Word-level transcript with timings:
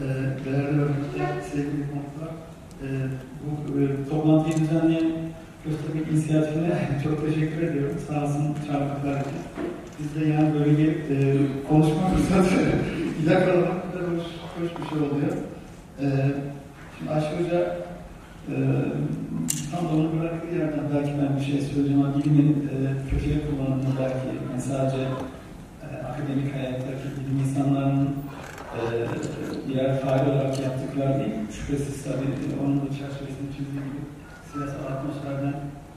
Ee, 0.00 0.04
değerli 0.44 0.80
öğrenciler, 0.80 1.40
sevgili 1.52 1.84
konuklar, 1.90 2.32
e, 2.82 2.86
bu 3.42 3.80
e, 3.80 4.08
toplantıyı 4.10 4.56
düzenleyen 4.56 5.10
Köstebek 5.64 6.12
İnisiyatifi'ne 6.12 6.88
çok 7.04 7.26
teşekkür 7.26 7.62
ediyorum. 7.62 7.96
Sağ 8.08 8.24
olsun 8.24 8.56
çağırdıkları 8.66 9.20
için. 9.20 9.42
Biz 9.98 10.20
de 10.20 10.28
yani 10.28 10.54
böyle 10.54 10.78
bir 10.78 10.88
e, 10.88 11.36
konuşma 11.68 12.08
fırsatı 12.08 12.54
yakalamak 13.30 13.82
da 13.92 13.98
hoş, 13.98 14.26
hoş 14.56 14.70
bir 14.78 14.88
şey 14.88 14.98
oluyor. 14.98 15.32
E, 16.00 16.06
şimdi 16.98 17.10
Ayşe 17.10 17.28
Hoca 17.28 17.76
e, 18.48 18.54
tam 19.70 19.84
da 19.84 19.92
onu 19.94 20.20
bıraktığı 20.20 20.54
yerden 20.56 20.84
belki 20.94 21.12
ben 21.22 21.36
bir 21.36 21.44
şey 21.44 21.60
söyleyeceğim 21.60 22.02
ama 22.02 22.18
bilimin 22.18 22.70
e, 22.72 22.76
köşeye 23.10 23.38
kullanımını 23.46 23.94
belki 24.00 24.26
yani 24.50 24.62
sadece 24.62 25.02
e, 25.82 25.86
akademik 26.10 26.54
hayattaki 26.54 27.06
bilim 27.16 27.38
insanlarının 27.44 28.08
e, 28.78 28.82
birer 29.70 30.00
faal 30.00 30.26
olarak 30.26 30.60
yaptıkları 30.60 31.18
değil, 31.18 31.34
şüphesiz 31.50 32.04
tabii 32.04 32.60
onun 32.62 32.76
da 32.76 32.84
çerçevesinde 32.84 33.50
çizdiği 33.56 33.82
gibi 33.86 34.02
siyasal 34.52 34.92
atmosferden 34.92 35.54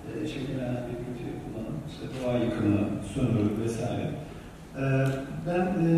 e, 0.10 0.28
şekillenen 0.28 0.78
bir 0.88 0.98
kötü 1.06 1.24
kullanım, 1.44 1.78
işte 1.92 2.04
doğa 2.16 2.38
yıkımı, 2.38 2.80
sömürü 3.14 3.62
vesaire. 3.64 4.10
E, 4.78 4.84
ben 5.48 5.66
e, 5.86 5.90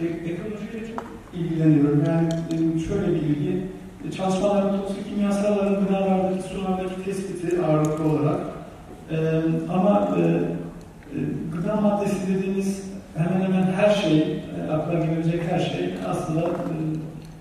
e, 0.00 0.06
ekolojiyle 0.30 0.94
çok 0.94 1.04
ilgileniyorum. 1.34 2.04
Yani 2.06 2.28
e, 2.52 2.78
şöyle 2.78 3.06
bir 3.06 3.20
ilgi, 3.20 3.66
e, 4.08 4.10
çalışmalarımda 4.10 4.76
toksik 4.76 5.08
kimyasalların 5.08 5.86
gıdalardaki, 5.86 6.42
sulardaki 6.42 7.04
tespiti 7.04 7.62
ağırlıklı 7.62 8.04
olarak 8.04 8.40
e, 9.10 9.16
ama 9.72 10.16
e, 10.18 10.20
e, 10.20 11.18
gıda 11.52 11.76
maddesi 11.76 12.34
dediğimiz 12.34 12.84
hemen 13.16 13.40
hemen 13.40 13.72
her 13.72 13.90
şey, 13.90 14.43
e, 14.68 14.72
akla 14.72 14.94
gelebilecek 14.94 15.42
her 15.50 15.58
şey 15.58 15.94
aslında 16.08 16.40
e, 16.40 16.74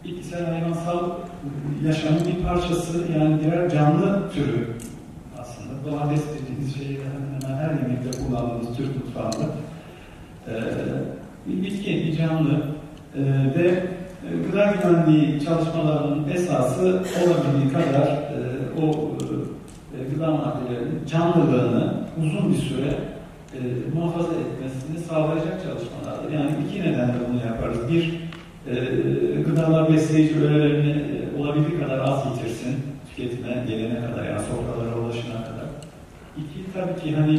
bitkisel 0.03 0.45
hayvansal 0.45 1.09
e, 1.09 1.87
yaşamın 1.87 2.19
bir 2.25 2.43
parçası 2.43 2.97
yani 3.19 3.39
birer 3.45 3.69
canlı 3.69 4.31
türü 4.31 4.67
aslında. 5.39 5.73
Domates 5.85 6.21
dediğimiz 6.41 6.75
şeyi 6.77 6.99
hemen 6.99 7.55
her 7.57 7.69
yemekte 7.69 8.23
kullandığımız 8.23 8.77
Türk 8.77 8.95
mutfağında. 8.95 9.49
E, 10.47 10.53
bir 11.47 11.63
bitki, 11.63 11.95
bir 11.95 12.17
canlı 12.17 12.65
ve 13.55 13.83
gıda 14.45 14.71
güvenliği 14.71 15.45
çalışmalarının 15.45 16.29
esası 16.29 16.81
olabildiği 16.81 17.73
kadar 17.73 18.19
o 18.81 19.11
gıda 20.13 20.31
maddelerinin 20.31 21.05
canlılığını 21.05 21.93
uzun 22.17 22.53
bir 22.53 22.57
süre 22.57 22.97
e, 23.57 23.61
muhafaza 23.95 24.33
etmesini 24.33 24.97
sağlayacak 25.07 25.63
çalışmalardır. 25.63 26.31
Yani 26.33 26.51
iki 26.67 26.81
nedenle 26.81 27.13
bunu 27.29 27.39
yaparız. 27.47 27.79
Bir, 27.91 28.03
e, 28.71 28.75
gıdalar 29.41 29.93
besleyici 29.93 30.39
öğelerini 30.39 30.91
e, 30.91 31.41
olabildiği 31.41 31.79
kadar 31.81 31.99
az 31.99 32.19
yitirsin, 32.25 32.75
tüketime 33.09 33.65
gelene 33.67 33.99
kadar, 34.05 34.25
yani 34.25 34.39
sofralara 34.39 34.95
ulaşana 34.99 35.41
kadar. 35.43 35.67
İki, 36.37 36.73
tabii 36.73 37.01
ki 37.01 37.15
hani 37.15 37.35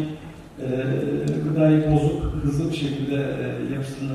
e, 0.61 0.69
gıdayı 1.49 1.93
bozuk, 1.93 2.35
hızlı 2.43 2.71
bir 2.71 2.77
şekilde 2.77 3.15
e, 3.15 3.75
yapısını 3.75 4.15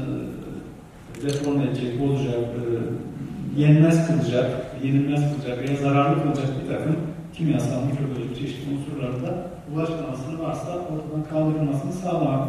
reform 1.23 1.61
edecek, 1.61 2.01
bozacak, 2.01 2.35
e, 2.35 3.61
yenmez 3.61 4.07
kılacak, 4.07 4.49
yenilmez 4.83 5.21
kılacak 5.33 5.67
veya 5.67 5.77
zararlı 5.77 6.23
kılacak 6.23 6.47
bir 6.63 6.73
takım 6.73 6.95
kimyasal, 7.33 7.85
mikrobiyolojik 7.85 8.39
çeşitli 8.39 8.73
unsurların 8.73 9.23
da 9.69 9.75
ulaşmamasını 9.75 10.43
varsa 10.43 10.71
ortadan 10.71 11.29
kaldırılmasını 11.29 11.93
sağlamak. 11.93 12.47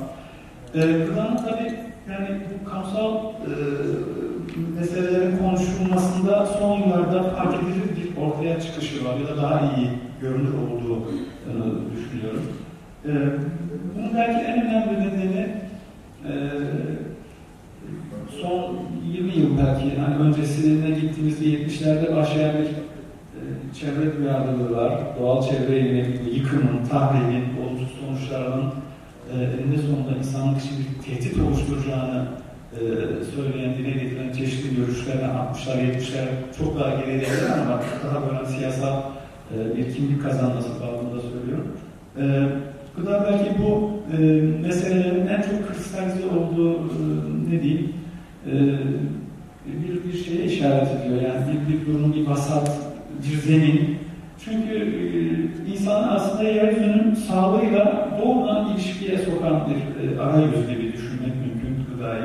E, 0.75 0.79
gıdanın 0.81 1.37
tabii 1.37 1.75
yani 2.11 2.41
bu 2.51 2.71
kamusal 2.71 3.17
e, 3.17 3.55
meselelerin 4.79 5.39
konuşulmasında 5.39 6.47
son 6.47 6.79
yıllarda 6.79 7.23
fark 7.23 7.55
edilir 7.55 7.97
bir 7.97 8.23
ortaya 8.23 8.61
çıkışı 8.61 9.05
var 9.05 9.17
ya 9.17 9.29
da 9.29 9.43
daha 9.43 9.61
iyi 9.61 9.91
görünür 10.21 10.55
olduğu 10.55 10.99
e, 10.99 11.53
düşünüyorum. 11.97 12.43
E, 13.05 13.11
bunun 13.97 14.15
belki 14.15 14.47
en 14.47 14.63
önemli 14.63 15.01
nedeni 15.01 15.55
e, 16.29 16.33
son 18.43 18.77
20 19.13 19.33
yıl 19.37 19.59
belki 19.59 19.87
yani 19.99 20.17
öncesine 20.23 20.91
gittiğimizde 20.91 21.45
70'lerde 21.45 22.17
başlayan 22.17 22.55
bir 22.59 22.69
çevre 23.75 24.17
duyarlılığı 24.19 24.77
var. 24.77 24.93
Doğal 25.21 25.43
çevreye 25.43 25.87
yönelik 25.87 26.37
yıkımın, 26.37 26.85
tahribin, 26.91 27.45
olumsuz 27.63 27.89
sonuçlarının 28.01 28.73
e, 29.33 29.37
eninde 29.43 29.79
sonunda 29.79 30.19
insanlık 30.19 30.59
için 30.65 30.77
bir 30.79 31.05
tehdit 31.05 31.41
oluşturacağını 31.41 32.25
e, 32.73 32.81
söyleyen, 33.35 33.75
dile 33.75 33.91
getiren 33.91 34.33
çeşitli 34.33 34.77
görüşlerle 34.77 35.25
60'lar, 35.25 35.77
70'ler 35.77 36.27
çok 36.59 36.81
daha 36.81 36.91
geriye 36.91 37.27
ama 37.63 37.81
daha 38.05 38.31
böyle 38.31 38.59
siyasal 38.59 39.03
e, 39.55 39.77
bir 39.77 39.95
kimlik 39.95 40.23
kazanması 40.23 40.69
bağlamında 40.83 41.21
söylüyorum. 41.21 41.77
E, 42.19 42.25
gıda 42.97 43.29
belki 43.31 43.63
bu 43.63 43.91
e, 44.17 44.21
meselelerin 44.67 45.27
en 45.27 45.43
çok 45.43 45.69
kristalize 45.69 46.27
olduğu 46.27 46.75
e, 46.75 47.03
ne 47.51 47.63
diyeyim 47.63 47.93
e, 48.47 48.53
bir, 49.67 50.05
bir 50.05 50.19
şeye 50.25 50.45
işaret 50.45 50.89
ediyor. 50.91 51.23
Yani 51.23 51.45
bir, 51.49 51.75
bir 51.75 51.87
durumun 51.87 52.15
bir 52.15 52.27
vasat, 52.27 52.90
bir 53.23 53.37
zemin. 53.37 53.99
Çünkü 54.45 54.75
e, 54.75 55.73
insanı 55.73 56.11
aslında 56.11 56.43
yeryüzünün 56.43 57.15
sağlığıyla 57.15 58.09
doğrudan 58.19 58.73
ilişkiye 58.73 59.19
sokan 59.19 59.61
bir 59.67 60.17
e, 60.17 60.21
arayüz 60.21 60.69
gibi 60.69 60.93
düşünmek 60.93 61.35
mümkün 61.37 61.85
gıdayı. 61.95 62.25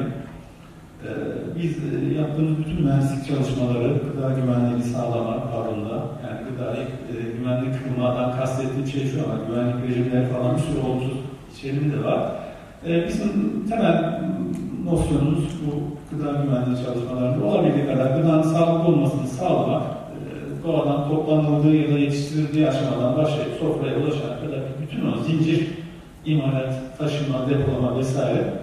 E, 1.04 1.10
biz 1.56 1.72
e, 1.72 2.20
yaptığımız 2.20 2.58
bütün 2.60 2.86
mühendislik 2.86 3.28
çalışmaları 3.28 3.88
gıda 3.88 4.30
güvenliğini 4.40 4.84
sağlama 4.84 5.36
bağında, 5.54 5.96
yani 6.26 6.40
gıdayı 6.50 6.84
e, 6.84 7.38
güvenlik 7.38 7.74
kılmadan 7.84 8.38
kastettiğim 8.38 8.88
şey 8.88 9.08
şu 9.12 9.18
ama 9.24 9.40
güvenlik 9.48 9.90
rejimleri 9.90 10.28
falan 10.28 10.56
bir 10.56 10.62
sürü 10.62 10.80
olumsuz 10.88 11.18
içeriği 11.54 11.92
de 11.94 12.04
var. 12.04 12.20
E, 12.88 13.08
bizim 13.08 13.32
temel 13.70 14.22
nosyonumuz 14.86 15.46
bu 15.66 15.72
gıda 16.12 16.32
güvenliği 16.32 16.86
çalışmalarında 16.86 17.46
olabildiği 17.46 17.86
kadar 17.88 18.18
gıdanın 18.18 18.42
sağlıklı 18.42 18.88
olmasını 18.88 19.28
sağlamak, 19.28 19.84
doğadan 20.68 21.10
toplanıldığı 21.10 21.76
ya 21.76 21.90
da 21.90 22.00
yetiştirildiği 22.00 22.70
aşamadan 22.70 23.18
başlayıp 23.18 23.54
sofraya 23.60 23.98
ulaşana 23.98 24.40
kadar 24.40 24.60
bütün 24.82 25.12
o 25.12 25.24
zincir, 25.24 25.68
imalat, 26.26 26.98
taşıma, 26.98 27.50
depolama 27.50 28.00
vesaire 28.00 28.54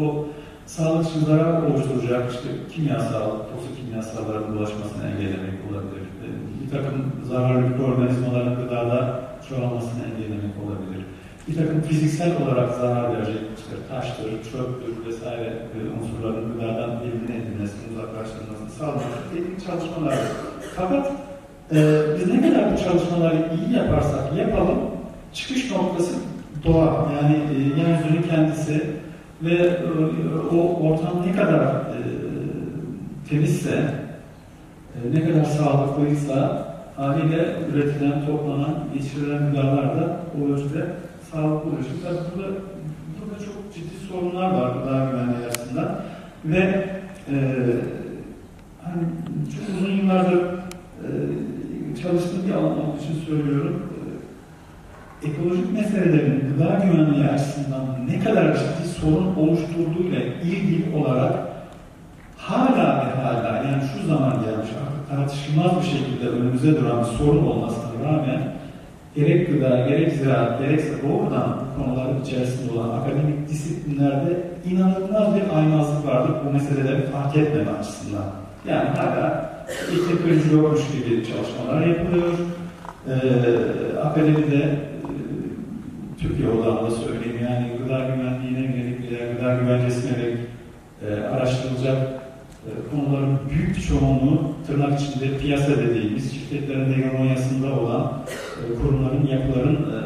o 0.00 0.24
sağlık 0.66 1.10
için 1.10 1.24
zarar 1.24 1.62
oluşturacak 1.62 2.32
işte 2.32 2.48
kimyasal, 2.74 3.30
toksik 3.30 3.76
kimyasalların 3.76 4.56
bulaşmasını 4.56 5.02
engellemek 5.10 5.58
olabilir. 5.70 6.04
E, 6.24 6.26
bir 6.64 6.70
takım 6.70 7.12
zararlı 7.24 7.60
mikroorganizmaların 7.60 8.56
gıdada 8.56 9.20
çoğalmasını 9.48 10.02
engellemek 10.04 10.54
olabilir 10.66 11.04
bir 11.50 11.54
takım 11.56 11.80
fiziksel 11.80 12.32
olarak 12.42 12.74
zarar 12.74 13.12
verecek 13.12 13.42
işte 13.58 13.74
taştır, 13.88 14.30
çöptür 14.30 15.06
vesaire 15.06 15.52
e, 15.74 15.78
unsurların 15.96 16.52
gıdadan 16.52 16.90
eline 16.90 17.36
edilmesini, 17.36 17.92
uzaklaştırılmasını 17.92 18.70
sağlamak 18.78 19.32
teknik 19.34 19.66
çalışmalar. 19.66 20.18
Fakat 20.80 21.12
e, 21.72 22.02
biz 22.18 22.34
ne 22.34 22.50
kadar 22.50 22.72
bu 22.72 22.78
çalışmaları 22.78 23.36
iyi 23.36 23.76
yaparsak 23.76 24.36
yapalım, 24.38 24.78
çıkış 25.34 25.70
noktası 25.70 26.14
doğa, 26.64 27.08
yani 27.16 27.36
e, 27.36 27.58
yeryüzünün 27.58 28.22
kendisi 28.30 28.82
ve 29.42 29.54
e, 29.54 30.54
o 30.56 30.88
ortam 30.88 31.26
ne 31.26 31.32
kadar 31.32 31.62
e, 31.62 31.98
temizse, 33.30 33.94
e, 34.94 35.14
ne 35.14 35.28
kadar 35.28 35.44
sağlıklıysa 35.44 36.66
haliyle 36.96 37.56
üretilen, 37.72 38.26
toplanan, 38.26 38.74
geçirilen 38.94 39.50
gıdalar 39.50 39.84
da 39.84 40.16
o 40.40 40.52
ölçüde 40.52 40.86
sağlıklı 41.32 41.70
ulaşım. 41.70 42.00
Tabii 42.04 42.16
burada, 42.36 42.48
burada 43.20 43.44
çok 43.44 43.74
ciddi 43.74 44.06
sorunlar 44.08 44.50
var 44.50 44.70
gıda 44.70 45.10
güvenliği 45.10 45.46
açısından. 45.48 45.96
Ve 46.44 46.58
e, 47.28 47.36
hani 48.82 49.02
çok 49.56 49.76
uzun 49.76 49.92
yıllardır 49.92 50.60
çalıştığım 52.02 52.46
bir 52.46 52.52
alan 52.52 52.72
olduğu 52.72 52.98
için 53.02 53.26
söylüyorum. 53.26 53.82
E, 55.22 55.28
ekolojik 55.28 55.72
meselelerin 55.72 56.44
gıda 56.48 56.84
güvenliği 56.84 57.24
açısından 57.24 57.80
ne 58.08 58.24
kadar 58.24 58.54
ciddi 58.54 58.88
sorun 58.88 59.34
oluşturduğuyla 59.34 60.20
ilgili 60.44 60.96
olarak 60.96 61.32
hala 62.36 63.06
ve 63.06 63.22
hala 63.22 63.56
yani 63.56 63.82
şu 63.94 64.06
zaman 64.06 64.32
gelmiş 64.32 64.68
artık 64.82 65.08
tartışılmaz 65.10 65.70
bir 65.82 65.86
şekilde 65.86 66.28
önümüze 66.28 66.80
duran 66.80 67.00
bir 67.00 67.18
sorun 67.18 67.46
olmasına 67.46 67.90
rağmen 68.06 68.40
gerek 69.14 69.52
gıda, 69.52 69.88
gerek 69.88 70.12
ziraat, 70.12 70.58
gerekse 70.60 70.92
doğrudan 71.02 71.58
konuların 71.76 72.22
içerisinde 72.22 72.72
olan 72.72 73.00
akademik 73.00 73.48
disiplinlerde 73.48 74.36
inanılmaz 74.70 75.34
bir 75.34 75.56
aymazlık 75.56 76.06
vardır 76.06 76.34
bu 76.46 76.52
meseleleri 76.52 77.02
fark 77.02 77.36
etmeme 77.36 77.70
açısından. 77.70 78.24
Yani 78.68 78.88
hala 78.88 79.49
ilk 79.92 80.08
teknoloji 80.08 80.54
yokmuş 80.54 80.80
gibi 80.92 81.26
çalışmalar 81.26 81.86
yapılıyor. 81.86 82.32
Ee, 83.08 83.98
akademide 83.98 84.56
e, 84.56 84.70
Türkiye 86.20 86.48
odağında 86.48 86.90
söyleyeyim 86.90 87.38
yani 87.42 87.70
gıda 87.78 87.98
güvenliğine 87.98 88.60
yönelik 88.60 89.10
veya 89.10 89.32
gıda 89.32 89.54
güvencesine 89.54 90.18
yönelik 90.18 90.38
e, 91.08 91.24
araştırılacak 91.24 91.96
e, 92.66 92.70
konuların 92.90 93.38
büyük 93.50 93.88
çoğunluğu 93.88 94.52
tırnak 94.66 95.00
içinde 95.00 95.38
piyasa 95.38 95.76
dediğimiz 95.76 96.32
şirketlerin 96.34 96.92
hegemonyasında 96.92 97.80
olan 97.80 98.12
e, 98.58 98.74
kurumların, 98.74 99.26
yapıların 99.26 99.76
e, 99.76 99.98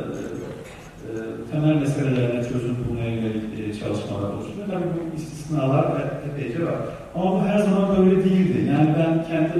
e, 1.05 1.13
temel 1.53 1.75
meselelerine 1.75 2.43
çözüm 2.49 2.77
bulmaya 2.89 3.15
yönelik 3.15 3.45
e, 3.61 3.79
çalışmalar 3.81 4.31
oluşturuyor. 4.31 4.67
Tabii 4.67 4.85
bu 4.85 5.17
istisnalar 5.17 5.87
epeyce 6.33 6.67
var. 6.67 6.75
Ama 7.15 7.33
bu 7.33 7.41
her 7.47 7.59
zaman 7.59 7.97
böyle 7.97 8.24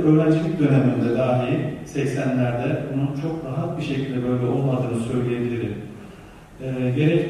öğrencilik 0.05 0.59
dönemimde 0.59 1.19
dahi 1.19 1.75
80'lerde 1.95 2.77
bunun 2.93 3.21
çok 3.23 3.45
rahat 3.45 3.79
bir 3.79 3.85
şekilde 3.85 4.23
böyle 4.29 4.47
olmadığını 4.47 5.01
söyleyebilirim. 5.01 5.75
E, 6.63 6.91
gerek 6.91 7.27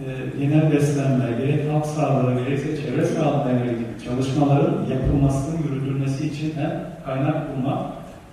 e, 0.00 0.38
genel 0.38 0.72
beslenme, 0.72 1.24
gerek 1.40 1.72
halk 1.72 1.86
sağlığı, 1.86 2.44
gerekse 2.44 2.76
çevre 2.76 3.04
sağlığına 3.04 3.50
yönelik 3.50 4.04
çalışmaların 4.04 4.86
yapılması, 4.90 5.50
yürütülmesi 5.64 6.26
için 6.26 6.52
hem 6.56 6.70
kaynak 7.06 7.56
bulmak 7.56 7.80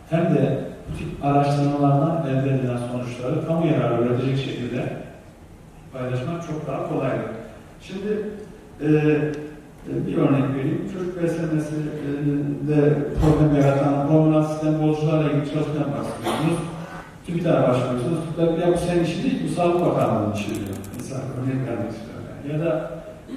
hem 0.10 0.24
de 0.24 0.60
bu 0.88 0.98
tip 0.98 1.26
araştırmalardan 1.26 2.28
elde 2.28 2.50
edilen 2.50 2.78
sonuçları 2.92 3.48
kamu 3.48 3.68
yararı 3.68 4.04
üretecek 4.04 4.38
şekilde 4.38 4.84
paylaşmak 5.94 6.48
çok 6.48 6.68
daha 6.68 6.90
kolaydır. 6.90 7.30
Şimdi 7.82 8.30
e, 8.82 8.88
bir 10.08 10.18
örnek 10.18 10.56
vereyim. 10.56 10.90
Çocuk 10.94 11.24
beslenmesi 11.24 11.76
de 12.68 12.98
problem 13.22 13.62
yaratan 13.62 13.94
hormonal 13.94 14.44
sistem 14.44 14.81
bozucularla 14.81 15.31
ilgili 15.31 15.54
çalışma 15.54 15.76
yapmak 15.80 16.06
istiyorsunuz. 16.06 16.60
TÜBİTAK'a 17.26 17.68
başvuruyorsunuz. 17.68 18.20
TÜBİTAK 18.26 18.60
ya 18.60 18.74
bu 18.74 18.78
senin 18.78 19.04
işin 19.04 19.24
değil, 19.24 19.40
bu 19.44 19.54
Sağlık 19.54 19.86
Bakanlığı'nın 19.86 20.34
işi 20.34 20.50
diyor. 20.56 20.78
Mesela 20.98 21.22
örnek 21.38 21.68
vermek 21.68 21.92
istiyorum. 21.92 22.26
Ya 22.52 22.60
da 22.66 22.92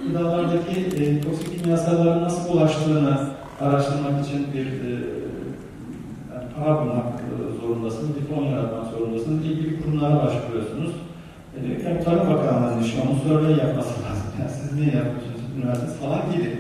gıdalardaki 0.07 0.81
e, 1.03 1.21
toksik 1.21 1.63
kimyasalların 1.63 2.23
nasıl 2.23 2.55
ulaştığını 2.55 3.19
araştırmak 3.61 4.27
için 4.27 4.47
bir 4.55 4.67
e, 4.67 4.91
yani 6.33 6.47
para 6.57 6.81
bulmak 6.81 7.07
e, 7.07 7.61
zorundasınız, 7.61 8.17
diplom 8.17 8.45
yaratmak 8.51 8.87
zorundasınız. 8.93 9.45
İlgili 9.45 9.83
kurumlara 9.83 10.17
başvuruyorsunuz. 10.17 10.93
E, 11.57 11.89
yani 11.89 12.05
Tarım 12.05 12.31
Bakanlığı'nın 12.31 12.83
işi, 12.83 12.97
onun 13.01 13.19
survey 13.19 13.57
yapması 13.57 13.95
lazım. 14.05 14.29
Yani 14.41 14.51
siz 14.61 14.73
niye 14.73 14.87
yapıyorsunuz? 14.87 15.42
Üniversitesi 15.57 15.99
falan 16.01 16.33
gibi. 16.33 16.57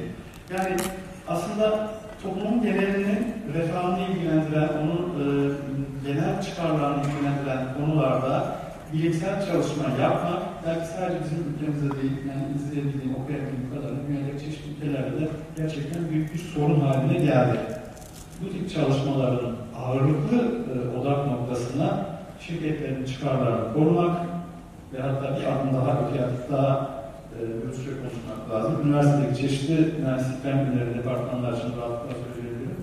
Yani 0.55 0.77
aslında 1.29 1.91
toplumun 2.23 2.63
genelini, 2.63 3.19
refahını 3.55 3.99
ilgilendiren, 4.09 4.69
onun 4.83 5.03
e, 5.21 5.27
genel 6.07 6.43
çıkarlarını 6.43 7.03
ilgilendiren 7.03 7.67
konularda 7.79 8.57
bilimsel 8.93 9.47
çalışma 9.47 9.85
yapmak, 10.01 10.43
belki 10.67 10.87
sadece 10.87 11.19
bizim 11.25 11.55
ülkemizde 11.55 12.03
değil, 12.03 12.17
yani 12.29 12.43
izleyebildiğim, 12.57 13.17
okuyabildiğim 13.23 13.71
kadarıyla 13.75 14.09
dünyadaki 14.09 14.45
çeşitli 14.45 14.71
ülkelerde 14.73 15.21
de 15.21 15.29
gerçekten 15.57 16.11
büyük 16.11 16.35
bir 16.35 16.39
sorun 16.39 16.81
haline 16.81 17.19
geldi. 17.19 17.59
Bu 18.41 18.53
tip 18.53 18.71
çalışmaların 18.75 19.57
ağırlıklı 19.79 20.39
e, 20.73 20.99
odak 20.99 21.27
noktasına 21.27 22.07
şirketlerin 22.41 23.05
çıkarlarını 23.05 23.75
korumak 23.75 24.17
ve 24.95 25.03
hatta 25.03 25.23
bir 25.23 25.45
adım 25.45 25.75
daha 25.75 26.01
öteye 26.01 26.27
daha 26.53 26.91
e, 27.43 27.45
ölçüye 27.67 27.95
konuşmak 28.01 28.41
lazım. 28.51 28.73
Üniversitedeki 28.85 29.41
çeşitli 29.41 29.75
mühendislik 30.01 30.43
fen 30.43 30.67
bilimleri 30.67 30.95
departmanlar 30.99 31.53
için 31.53 31.71
rahatlıkla 31.79 32.15
söyleyebilirim. 32.25 32.79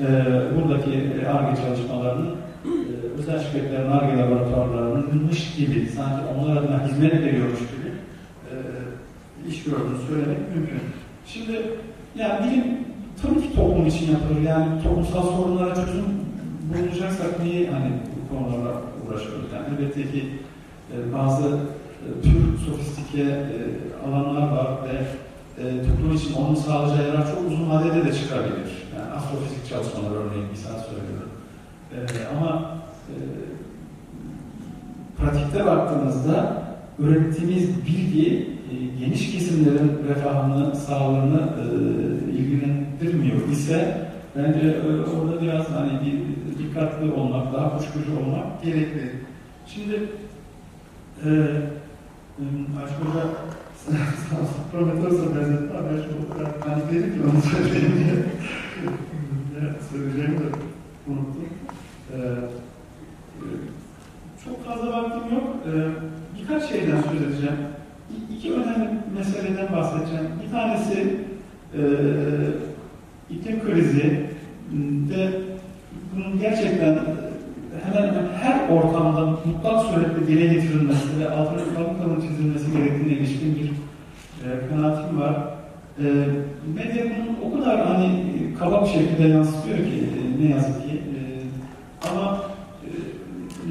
E, 0.00 0.06
buradaki 0.54 0.92
ARGE 1.28 1.62
çalışmalarının 1.62 2.34
e, 2.64 2.92
özel 3.18 3.38
şirketlerin 3.44 3.90
ARGE 3.90 4.18
laboratuvarlarınınmış 4.18 5.54
gibi, 5.56 5.88
sanki 5.96 6.22
onlar 6.34 6.56
adına 6.56 6.86
hizmet 6.86 7.12
veriyormuş 7.12 7.58
gibi 7.58 7.88
e, 8.50 8.54
iş 9.48 9.64
gördüğünü 9.64 9.98
söylemek 10.08 10.38
mümkün. 10.54 10.80
Şimdi 11.26 11.52
yani 12.14 12.46
bilim 12.46 12.64
tabii 13.22 13.40
ki 13.42 13.54
toplum 13.56 13.86
için 13.86 14.12
yapılır. 14.12 14.40
Yani 14.40 14.82
toplumsal 14.82 15.22
sorunlara 15.22 15.74
çözüm 15.74 16.04
bulunacaksak 16.74 17.44
niye 17.44 17.70
hani 17.70 17.90
bu 18.16 18.34
konularla 18.34 18.82
uğraşıyoruz? 19.08 19.46
Yani 19.54 19.66
elbette 19.70 20.02
ki 20.02 20.28
e, 20.92 21.14
bazı 21.14 21.58
tür 22.22 22.58
sofistike 22.66 23.22
e, 23.22 23.58
alanlar 24.08 24.52
var 24.52 24.68
ve 24.84 24.96
e, 25.62 25.82
toplum 25.82 26.16
için 26.16 26.34
onun 26.34 26.54
sağlayacağı 26.54 27.08
yarar 27.08 27.26
çok 27.30 27.50
uzun 27.50 27.70
vadede 27.70 28.04
de 28.04 28.12
çıkabilir. 28.14 28.70
Yani 28.96 29.12
astrofizik 29.16 29.68
çalışmalar 29.68 30.10
örneğin 30.16 30.50
misal 30.50 30.78
söylüyorum. 30.78 31.30
E, 31.94 31.98
ama 32.36 32.74
pratikte 35.16 35.66
baktığımızda 35.66 36.62
ürettiğimiz 36.98 37.86
bilgi 37.86 38.50
geniş 39.00 39.32
kesimlerin 39.32 39.98
refahını, 40.08 40.76
sağlığını 40.76 41.48
ilgilendirmiyor 42.32 43.48
ise 43.52 44.08
bence 44.36 44.76
orada 45.20 45.42
biraz 45.42 45.70
hani 45.70 45.90
bir 46.04 46.18
dikkatli 46.58 47.12
olmak, 47.12 47.52
daha 47.52 47.78
kuşkucu 47.78 48.18
olmak 48.20 48.62
gerekli. 48.62 49.12
Şimdi 49.66 50.08
Aşk 52.40 52.94
Hoca 53.00 53.26
Prometheus'a 54.72 55.36
benzetti 55.36 55.78
ama 55.78 55.88
ben 55.90 56.02
şimdi 56.02 56.14
o 56.30 56.38
kadar 56.38 56.60
panik 56.60 56.90
dedim 56.90 57.14
ki 57.14 57.20
onu 57.30 57.42
söyleyeyim 57.42 57.92
diye. 57.96 58.14
ne 59.54 59.72
söyleyeceğimi 59.90 60.38
de 60.38 60.44
unuttum. 61.06 61.48
Ee, 62.12 62.18
çok 64.44 64.66
fazla 64.66 64.92
vaktim 64.92 65.34
yok. 65.34 65.56
Ee, 65.66 65.90
birkaç 66.40 66.68
şeyden 66.68 67.02
söz 67.02 67.22
edeceğim. 67.22 67.56
İ 68.10 68.34
iki 68.34 68.52
önemli 68.52 68.88
meseleden 69.18 69.72
bahsedeceğim. 69.76 70.26
Bir 70.44 70.50
tanesi 70.50 71.16
e, 71.74 71.82
iklim 73.30 73.60
krizi 73.64 74.26
de 75.10 75.32
bunun 76.14 76.40
gerçekten 76.40 76.98
hemen 77.84 78.08
hemen 78.08 78.28
her 78.42 78.68
ortamda 78.68 79.20
mutlak 79.44 79.80
surette 79.82 80.26
dile 80.26 80.54
getirilmesi 80.54 81.20
ve 81.20 81.30
alternatif 81.30 81.74
politikanın 81.76 82.20
çizilmesi 82.20 82.72
gerektiğine 82.72 83.12
ilişkin 83.12 83.54
bir 83.54 83.70
e, 84.44 84.68
kanaatim 84.68 85.20
var. 85.20 85.34
E, 85.98 86.04
medya 86.74 87.04
bunu 87.04 87.48
o 87.48 87.58
kadar 87.58 87.86
hani 87.86 88.08
kaba 88.58 88.82
bir 88.84 88.88
şekilde 88.88 89.28
yansıtıyor 89.28 89.76
ki 89.76 90.04
e, 90.16 90.44
ne 90.44 90.50
yazık 90.50 90.82
ki. 90.82 90.94
E, 90.96 91.20
ama 92.10 92.42
e, 92.84 92.90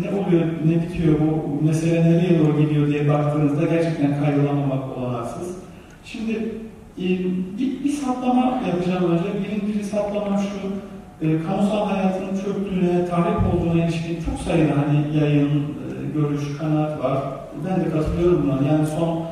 ne 0.01 0.19
oluyor, 0.19 0.45
ne 0.65 0.81
bitiyor, 0.81 1.15
bu 1.19 1.65
mesele 1.65 2.01
nereye 2.01 2.39
doğru 2.39 2.61
gidiyor 2.61 2.87
diye 2.87 3.09
baktığınızda 3.09 3.65
gerçekten 3.65 4.19
kaygılamamak 4.19 4.97
olanaksız. 4.97 5.57
Şimdi 6.05 6.31
e, 6.97 7.05
bir, 7.59 7.83
bir 7.83 7.89
saplama 7.89 8.61
yapacağım 8.67 9.11
önce. 9.11 9.23
Birinci 9.43 9.83
saplama 9.83 10.37
şu, 10.37 10.49
e, 11.21 11.43
kamusal 11.43 11.85
hayatının 11.85 12.35
çöktüğüne, 12.43 13.05
tahrip 13.05 13.53
olduğuna 13.53 13.83
ilişkin 13.83 14.23
çok 14.23 14.41
sayıda 14.41 14.71
hani 14.71 15.17
yayın, 15.17 15.49
e, 15.49 16.13
görüş, 16.13 16.57
kanaat 16.57 17.03
var. 17.03 17.17
Ben 17.65 17.85
de 17.85 17.89
katılıyorum 17.89 18.43
buna. 18.43 18.71
Yani 18.71 18.87
son 18.87 19.25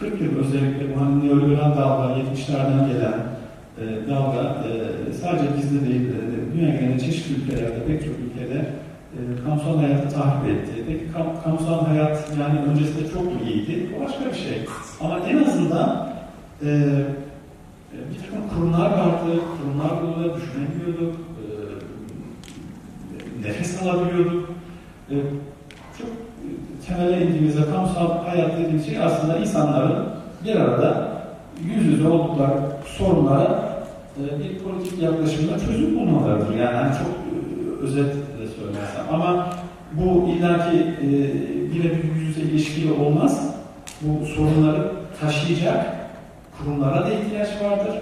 40 0.00 0.20
yıl 0.20 0.38
özellikle 0.38 0.94
bu 0.94 1.00
hani 1.00 1.28
neoliberal 1.28 1.76
dalga, 1.76 2.14
70'lerden 2.14 2.88
gelen 2.92 3.18
e, 3.80 4.10
dalga 4.10 4.40
e, 4.40 5.12
sadece 5.12 5.46
bizde 5.58 5.88
değil, 5.88 6.08
e, 6.08 6.54
dünya 6.54 6.68
genelinde 6.68 7.00
çeşitli 7.00 7.42
ülkelerde, 7.42 7.84
pek 7.86 8.04
çok 8.04 8.14
ülkede 8.26 8.58
e, 9.16 9.18
kamusal 9.44 9.78
hayatı 9.78 10.14
tahrip 10.14 10.48
etti. 10.48 10.84
Peki 10.88 11.12
kam, 11.12 11.26
kamusal 11.44 11.86
hayat 11.86 12.32
yani 12.40 12.58
öncesinde 12.70 13.08
çok 13.12 13.26
iyiydi? 13.42 13.88
O 13.98 14.04
başka 14.04 14.24
bir 14.24 14.38
şey. 14.38 14.66
Ama 15.00 15.18
en 15.18 15.44
azından 15.44 16.08
e, 16.62 16.68
bir 17.92 18.18
takım 18.24 18.48
kurumlar 18.54 18.90
vardı, 18.90 19.40
kurumlar 19.56 19.90
burada 20.02 20.36
düşünebiliyorduk, 20.36 21.16
nefes 23.42 23.82
alabiliyorduk. 23.82 24.50
E, 25.10 25.14
çok 25.98 26.08
temele 26.86 27.26
indiğimizde 27.26 27.60
kamusal 27.70 28.24
hayat 28.24 28.58
dediğimiz 28.58 28.86
şey 28.86 28.98
aslında 28.98 29.36
insanların 29.36 30.04
bir 30.44 30.56
arada 30.56 31.12
yüz 31.64 31.86
yüze 31.86 32.08
oldukları 32.08 32.60
sorunlara 32.86 33.70
e, 34.16 34.38
bir 34.38 34.58
politik 34.58 35.02
yaklaşımda 35.02 35.58
çözüm 35.58 35.98
bulmalarıdır. 35.98 36.56
Yani 36.56 36.76
hani 36.76 36.92
çok 36.98 37.06
e, 37.08 37.84
özet 37.84 38.14
de 38.14 38.48
söylersem. 38.58 39.04
Ama 39.12 39.48
bu 39.92 40.28
illaki 40.28 40.78
e, 40.78 41.08
birebir 41.74 42.04
yüz 42.04 42.28
yüze 42.28 42.40
ilişkili 42.40 42.92
olmaz. 42.92 43.54
Bu 44.00 44.26
sorunları 44.26 44.92
taşıyacak 45.20 45.96
kurumlara 46.58 47.06
da 47.06 47.10
ihtiyaç 47.12 47.48
vardır. 47.62 48.00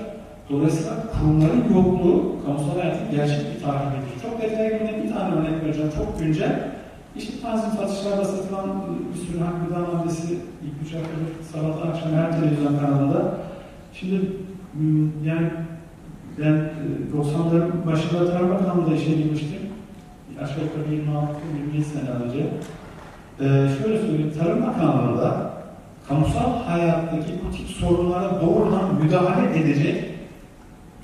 Dolayısıyla 0.50 0.92
kurumların 1.12 1.64
yokluğu 1.74 2.36
kamusal 2.46 2.80
hayatın 2.80 3.10
gerçek 3.10 3.38
bir 3.54 3.62
takibidir. 3.62 3.97
Çok 4.22 4.42
detaya 4.42 4.68
girmeden 4.68 5.02
bir 5.02 5.12
tane 5.12 5.34
örnek 5.34 5.64
vereceğim. 5.64 5.90
Çok 5.96 6.20
güncel. 6.20 6.70
İşte 7.16 7.32
tanzim 7.42 7.70
satışlarda 7.70 8.24
satılan 8.24 8.84
bir 9.14 9.20
sürü 9.20 9.38
hangi 9.38 9.68
gıda 9.68 9.78
maddesi 9.78 10.32
ilk 10.34 10.86
üç 10.86 10.94
haftadır 10.94 11.44
sabahtan 11.52 11.90
akşam 11.90 12.12
her 12.12 12.40
televizyon 12.40 12.78
kanalında. 12.78 13.34
Şimdi 13.92 14.20
yani 15.24 15.46
ben 16.38 16.70
90'ların 17.16 17.86
başında 17.86 18.32
Tarım 18.32 18.50
Bakanlığı'nda 18.50 18.94
işe 18.94 19.12
girmiştim. 19.12 19.58
Aşağı 20.42 20.64
yukarı 20.64 20.94
26-27 20.94 21.84
sene 21.84 22.10
önce. 22.10 22.46
Ee, 23.40 23.44
şöyle 23.82 23.98
söyleyeyim, 23.98 24.32
Tarım 24.38 24.66
Bakanlığı'nda 24.66 25.50
kamusal 26.08 26.62
hayattaki 26.64 27.32
bu 27.46 27.56
tip 27.56 27.68
sorunlara 27.68 28.40
doğrudan 28.42 28.94
müdahale 29.02 29.60
edecek 29.60 30.04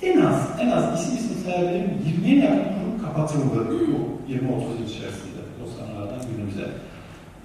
en 0.01 0.21
az, 0.21 0.49
en 0.59 0.71
az 0.71 1.01
isim 1.01 1.17
isim 1.17 1.37
sayabileceğim 1.45 1.89
20'ye 2.23 2.35
yakın 2.35 2.74
kapatıldı 3.15 3.69
bu 3.69 4.31
20-30 4.31 4.37
yıl 4.79 4.87
içerisinde 4.87 5.41
90'lardan 5.61 6.21
günümüze. 6.31 6.67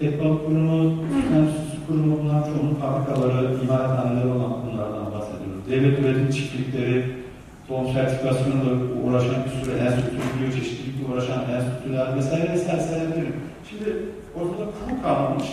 Et 0.00 0.24
balık 0.24 0.46
kurumu, 0.46 1.04
enstitüsü 1.36 1.86
kurumu 1.86 2.18
bunlar 2.22 2.44
çoğunun 2.44 2.74
fabrikaları, 2.74 3.58
imalathaneleri 3.62 4.26
olan 4.26 4.52
bunlardan 4.66 5.06
bahsediyoruz. 5.12 5.70
Devlet 5.70 5.98
üretim 5.98 6.30
çiftlikleri, 6.30 7.04
tohum 7.68 7.92
sertifikasyonuyla 7.92 8.72
uğraşan 9.04 9.44
bir 9.44 9.64
sürü 9.64 9.78
enstitü, 9.78 10.16
biyoçeşitlilikle 10.40 11.12
uğraşan 11.12 11.40
enstitüler 11.54 12.16
vesaire 12.16 12.52
vesaire 12.52 12.80
sayabilirim. 12.80 13.36
Şimdi 13.68 13.96
ortada 14.36 14.64
kurum 14.70 15.02
kalmamış. 15.02 15.48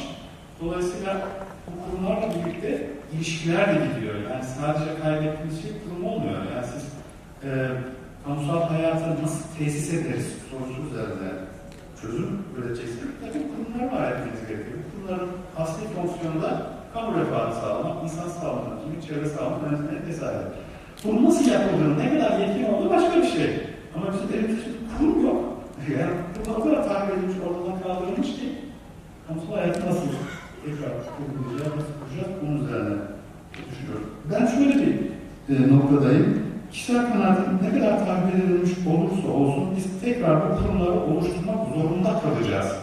Dolayısıyla 0.61 1.21
bu 1.67 1.91
kurumlarla 1.91 2.27
birlikte 2.35 2.89
ilişkiler 3.13 3.67
de 3.67 3.73
gidiyor. 3.73 4.15
Yani 4.31 4.43
sadece 4.57 5.01
kaybettiğimiz 5.03 5.61
şey 5.61 5.71
kurum 5.83 6.05
olmuyor. 6.05 6.37
Yani 6.55 6.65
siz 6.73 6.83
e, 7.49 7.51
kamusal 8.27 8.61
hayatı 8.61 9.23
nasıl 9.23 9.43
tesis 9.57 9.93
ederiz 9.93 10.27
sorusu 10.49 10.81
üzerinde 10.89 11.29
çözüm 12.01 12.29
üreteceksiniz. 12.57 13.13
Tabii 13.21 13.43
kurumlar 13.51 13.85
var 13.93 14.11
etmeniz 14.11 14.41
gerekiyor. 14.47 14.77
Kurumların 14.91 15.29
asli 15.57 15.83
fonksiyonu 15.95 16.41
da 16.41 16.51
kamu 16.93 17.19
refahını 17.19 17.55
sağlamak, 17.55 18.03
insan 18.03 18.29
sağlığını, 18.29 18.75
kimi 18.83 18.97
çevre 19.07 19.29
sağlığını 19.29 19.65
yönetmek 19.65 20.07
vesaire. 20.07 20.41
Bunun 21.03 21.25
nasıl 21.25 21.51
yapıldığını, 21.51 21.99
ne 21.99 22.07
kadar 22.13 22.39
yetkin 22.39 22.73
olduğu 22.73 22.89
başka 22.89 23.15
bir 23.21 23.27
şey. 23.27 23.49
Ama 23.95 24.05
bizim 24.13 24.39
elimizde 24.39 24.69
kurum 24.97 25.25
yok. 25.25 25.41
Yani 25.91 26.13
kurum 26.33 26.61
o 26.61 26.63
kadar 26.63 26.87
tahmin 26.87 27.15
edilmiş, 27.15 27.37
ortadan 27.47 27.81
kaldırılmış 27.83 28.27
ki 28.27 28.47
kamusal 29.27 29.53
hayatı 29.55 29.79
nasıl 29.89 30.07
tekrar 30.65 30.91
kurulacağız, 31.15 31.73
nasıl 31.77 31.93
kuracağız 31.99 32.31
bunun 32.41 32.65
üzerine 32.65 32.95
düşünüyorum. 33.69 34.09
Ben 34.31 34.45
şöyle 34.45 34.75
bir 34.81 34.93
e, 35.49 35.75
noktadayım. 35.75 36.46
Kişisel 36.71 37.13
kanaatim 37.13 37.59
ne 37.63 37.79
kadar 37.79 38.05
tahmin 38.05 38.31
edilmiş 38.31 38.71
olursa 38.87 39.27
olsun 39.27 39.75
biz 39.75 40.01
tekrar 40.01 40.41
bu 40.41 40.57
kurumları 40.57 40.91
oluşturmak 40.91 41.67
zorunda 41.75 42.21
kalacağız. 42.21 42.75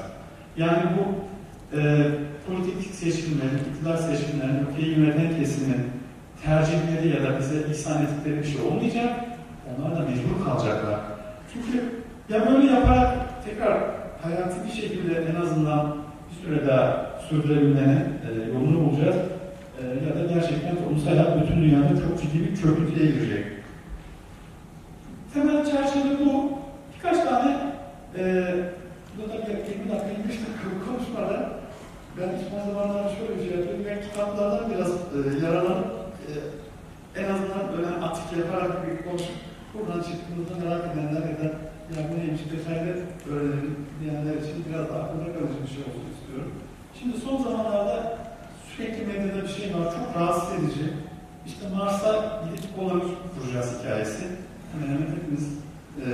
Yani 0.57 0.83
bu 0.97 1.25
e, 1.79 1.81
politik 2.47 2.95
seçimlerin, 2.95 3.59
iktidar 3.71 3.97
seçimlerin, 3.97 4.67
ülkeyi 4.71 4.99
yöneten 4.99 5.39
kesimin 5.39 5.83
tercihleri 6.45 7.09
ya 7.09 7.23
da 7.23 7.39
bize 7.39 7.55
ihsan 7.71 8.03
ettikleri 8.03 8.39
bir 8.39 8.45
şey 8.45 8.61
olmayacak. 8.61 9.11
Onlar 9.69 9.97
da 9.97 10.01
mecbur 10.01 10.45
kalacaklar. 10.45 11.01
Çünkü 11.53 11.85
ya 12.29 12.47
böyle 12.47 12.73
yaparak 12.73 13.17
tekrar 13.45 13.79
hayatı 14.23 14.65
bir 14.67 14.73
şekilde 14.73 15.15
en 15.15 15.41
azından 15.41 15.97
bir 16.31 16.47
süre 16.47 16.67
daha 16.67 17.11
sürdürebilmenin 17.29 17.99
e, 17.99 18.53
yolunu 18.55 18.91
bulacağız. 18.91 19.17
E, 19.81 19.83
ya 19.87 20.15
da 20.19 20.35
gerçekten 20.35 20.77
toplumsal 20.77 21.11
hayat 21.11 21.43
bütün 21.43 21.63
dünyada 21.63 21.89
çok 21.89 22.23
ciddi 22.23 22.45
bir 22.45 22.57
çöküntüye 22.57 23.07
girecek. 23.07 23.45
Temel 25.35 25.65
çerçeve 25.65 26.25
bu. 26.25 26.59
Birkaç 26.95 27.25
tane 27.25 27.57
e, 28.19 28.55
bu 29.17 29.29
da 29.29 29.35
20 29.35 29.91
dakika 29.91 30.11
25 30.11 30.29
dakika 30.29 30.69
konuşmada 30.87 31.51
ben 32.19 32.31
son 32.51 32.71
zamanlarda 32.71 33.09
şöyle 33.09 33.35
bir 33.35 33.49
şey 33.49 33.59
yapıyorum. 33.59 33.85
Ben 33.89 34.03
kitaplardan 34.03 34.71
biraz 34.71 34.91
e, 34.91 35.45
yaralanıp 35.47 35.87
e, 36.29 36.33
en 37.21 37.25
azından 37.25 37.65
böyle 37.77 37.87
atık 38.07 38.39
yaparak 38.39 38.73
bir 38.87 39.11
konuşup 39.11 39.37
buradan 39.75 40.03
çıktığımızda 40.09 40.55
merak 40.65 40.85
edenler 40.93 41.23
ya 41.31 41.37
da 41.43 41.49
ya 41.95 42.01
bu 42.11 42.15
neymiş 42.19 42.43
detaylı 42.53 42.93
öğrenelim 43.31 43.77
diyenler 44.01 44.35
için 44.43 44.57
biraz 44.69 44.89
daha 44.89 45.01
akılda 45.03 45.29
kalıcı 45.35 45.59
bir 45.65 45.73
şey 45.75 45.83
olsun 45.89 46.07
istiyorum. 46.15 46.53
Şimdi 47.05 47.19
son 47.19 47.43
zamanlarda 47.43 48.19
sürekli 48.77 49.07
medyada 49.07 49.43
bir 49.43 49.49
şey 49.49 49.75
var, 49.75 49.95
çok 49.97 50.21
rahatsız 50.21 50.55
edici. 50.55 50.85
İşte 51.47 51.65
Mars'a 51.77 52.43
gidip 52.45 52.77
koloni 52.77 53.03
kuracağız 53.35 53.79
hikayesi. 53.79 54.25
Hemen 54.73 54.95
hemen 54.95 55.11
hepimiz 55.17 55.49
e, 56.05 56.09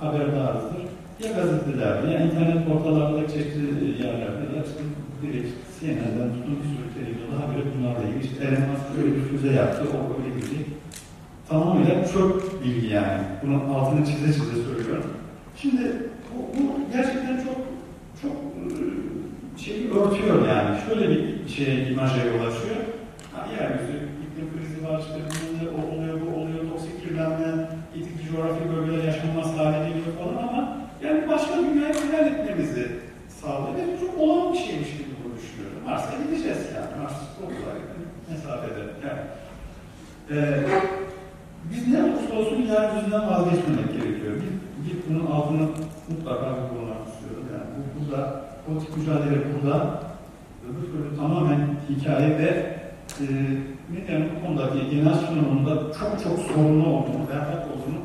haberdarızdır. 0.00 0.82
Ya 1.20 1.32
gazetelerde, 1.32 2.10
ya 2.10 2.20
internet 2.20 2.66
portallarında 2.68 3.28
çeşitli 3.28 4.02
yerlerde 4.02 4.44
ya 4.56 4.62
direkt 5.22 5.48
CNN'den 5.80 6.30
tutun 6.34 6.58
bir 6.60 6.68
sürü 6.68 6.88
televizyonda 6.94 7.36
haberi 7.44 7.64
bunlarla 7.78 8.08
ilgili. 8.08 8.24
İşte 8.24 8.44
Elon 8.44 8.70
Musk 8.70 8.84
şöyle 8.96 9.16
bir 9.16 9.22
füze 9.22 9.52
yaptı, 9.52 9.84
o 9.94 9.98
öyle 10.22 10.40
gibi. 10.40 10.66
Tamamıyla 11.48 12.06
çöp 12.06 12.64
bilgi 12.64 12.86
yani. 12.86 13.22
Bunun 13.42 13.74
altını 13.74 14.06
çize 14.06 14.32
çize 14.32 14.62
söylüyorum. 14.62 15.10
Şimdi 15.56 15.82
bu, 16.34 16.58
bu 16.58 16.92
gerçekten 16.92 17.36
çok 17.36 17.56
çok 18.22 18.32
şeyi 19.56 19.90
örtüyor 19.90 20.35
yani. 20.48 20.78
Şöyle 20.86 21.10
bir 21.10 21.48
şeye, 21.48 21.88
imaja 21.88 22.24
yol 22.24 22.42
açıyor. 22.48 22.80
Ha, 23.32 23.46
yeryüzü, 23.52 23.96
iklim 24.24 24.48
krizi 24.52 24.78
var, 24.86 24.98
işte 25.00 25.18
o 25.78 25.94
oluyor, 25.94 26.20
bu 26.20 26.40
oluyor, 26.40 26.70
toksik 26.70 27.02
kirlenme, 27.02 27.48
etik 27.96 28.18
coğrafi 28.30 28.62
bölgeler 28.72 29.04
yaşanmaz 29.04 29.58
hale 29.58 29.88
geliyor 29.88 30.12
falan 30.18 30.48
ama 30.48 30.76
yani 31.04 31.28
başka 31.28 31.58
dünyaya 31.58 31.94
hayal 32.10 32.26
etmemizi 32.26 32.86
sağlıyor 33.28 33.88
ve 33.88 34.00
çok 34.00 34.18
olan 34.18 34.52
bir 34.52 34.58
şeymiş 34.58 34.90
gibi 34.98 35.12
bunu 35.24 35.34
düşünüyorum. 35.38 35.80
Mars'a 35.86 36.12
gideceğiz 36.22 36.62
yani. 36.76 37.02
Mars 37.02 37.16
çok 37.40 37.50
uzak 37.50 37.76
mesafede. 38.30 38.82
Yani. 39.06 39.22
Ee, 40.30 40.64
biz 41.70 41.88
ne 41.88 41.98
olursa 42.04 42.34
olsun 42.38 42.62
yeryüzünden 42.62 43.30
vazgeçmemek 43.30 43.88
gerekiyor. 43.92 44.32
Bir, 44.42 44.52
bir 44.84 44.96
bunun 45.08 45.26
altını 45.26 45.68
mutlaka 46.08 46.46
bir 46.56 46.68
konular 46.70 47.00
istiyorum. 47.10 47.46
Yani 47.52 47.66
bu, 47.74 47.80
burada, 47.98 48.44
politik 48.66 48.96
mücadele 48.96 49.38
burada, 49.52 49.95
öbür 50.68 50.92
türlü 50.92 51.16
tamamen 51.16 51.60
hikaye 51.90 52.38
ve 52.38 52.76
e, 53.20 53.26
medyanın 53.92 54.28
bu 54.36 54.46
konudaki 54.46 54.90
genel 54.90 55.14
sunumunda 55.14 55.74
çok 55.74 56.22
çok 56.24 56.38
sorunlu 56.38 56.86
olduğunu, 56.86 57.28
berbat 57.30 57.66
olduğunu 57.70 58.00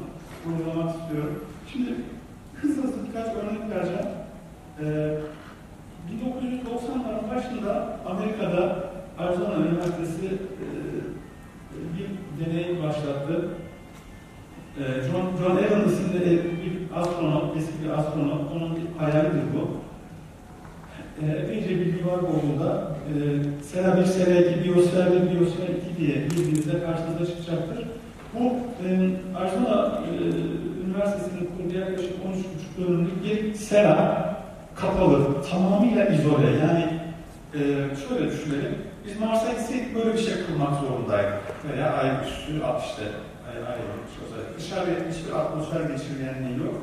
vurgulamak 0.46 0.96
istiyorum. 0.96 1.44
Şimdi 1.74 1.90
hızlı 2.56 2.84
hızlı 2.84 3.08
birkaç 3.08 3.28
örnek 3.28 3.70
vereceğim. 3.70 4.08
Ee, 4.80 5.18
1990'ların 6.10 7.36
başında 7.36 7.98
Amerika'da 8.06 8.92
Arizona 9.18 9.56
Üniversitesi 9.56 10.26
e, 10.26 10.68
bir 11.98 12.46
deney 12.46 12.84
başlattı. 12.84 13.50
E, 14.78 14.84
John, 14.84 15.38
John 15.40 15.58
Evans 15.58 15.92
isimli 15.92 16.44
bir 16.64 17.00
astronot, 17.00 17.58
eski 17.58 17.84
bir 17.84 17.90
astronot, 17.90 18.52
onun 18.52 18.76
bir 18.76 19.00
hayalidir 19.00 19.44
bu. 19.56 19.81
Epeyce 21.30 21.70
bilgi 21.70 22.08
var 22.08 22.20
Google'da. 22.20 22.88
E, 23.10 23.14
Sera 23.64 23.98
1, 23.98 24.06
Sera 24.06 24.40
2, 24.40 24.64
Biosfer 24.64 25.08
1, 25.08 25.12
Biosfer 25.12 25.68
2 25.92 25.98
diye 26.00 26.16
bildiğinizde 26.16 26.72
karşınıza 26.86 27.26
çıkacaktır. 27.26 27.88
Bu 28.34 28.44
e, 28.86 28.88
Arizona 29.38 30.02
e, 30.06 30.12
Üniversitesi'nin 30.86 31.50
kurduğu 31.58 31.78
yaklaşık 31.80 32.12
13,5 32.12 32.88
dönümlük 32.88 33.24
bir 33.24 33.54
sera 33.54 34.32
kapalı, 34.76 35.42
tamamıyla 35.52 36.06
izole. 36.06 36.58
Yani 36.66 36.86
e, 37.54 37.60
şöyle 38.08 38.32
düşünelim, 38.32 38.76
biz 39.06 39.20
Mars'a 39.20 39.52
gitseydik 39.52 39.96
böyle 39.96 40.14
bir 40.14 40.20
şey 40.20 40.34
kurmak 40.46 40.80
zorundaydık. 40.80 41.34
Veya 41.74 41.94
ay 41.94 42.10
üstü 42.10 42.66
at 42.66 42.84
işte, 42.86 43.04
ay, 43.48 43.58
ay 43.58 43.80
özellikle. 44.26 44.58
Dışarıya 44.58 44.96
hiçbir 45.12 45.34
atmosfer 45.40 45.82
geçirmeyenliği 45.82 46.60
yok. 46.60 46.76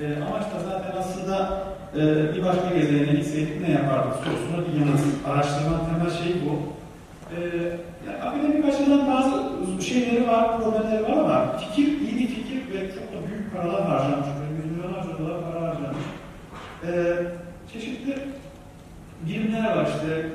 E, 0.00 0.04
amaç 0.22 0.42
da 0.42 0.58
zaten 0.70 0.98
aslında 0.98 1.62
e, 1.96 2.34
bir 2.34 2.44
başka 2.44 2.74
gezegene 2.74 3.12
gitseydik 3.12 3.60
ne 3.60 3.70
yapardık 3.70 4.14
sorusuna 4.24 4.66
bir 4.66 4.80
yanıt. 4.80 5.00
Araştırmanın 5.28 5.84
temel 5.84 6.10
şeyi 6.22 6.34
bu. 6.44 6.52
E, 7.36 7.38
yani 8.06 8.22
akademik 8.22 8.64
açıdan 8.64 9.06
bazı 9.06 9.32
şeyleri 9.82 10.28
var, 10.28 10.62
problemleri 10.62 11.02
var 11.02 11.18
ama 11.18 11.58
fikir, 11.58 11.86
iyi 11.86 12.18
bir 12.18 12.26
fikir 12.26 12.58
ve 12.72 12.94
çok 12.94 13.12
da 13.12 13.28
büyük 13.28 13.56
paralar 13.56 13.82
harcanmış. 13.82 14.28
Yüz 14.56 14.72
milyonlarca 14.72 15.18
dolar 15.18 15.40
para 15.44 15.60
harcanmış. 15.68 16.04
E, 16.86 16.92
çeşitli 17.72 18.14
birimler 19.26 19.76
var 19.76 19.86
işte. 19.86 20.26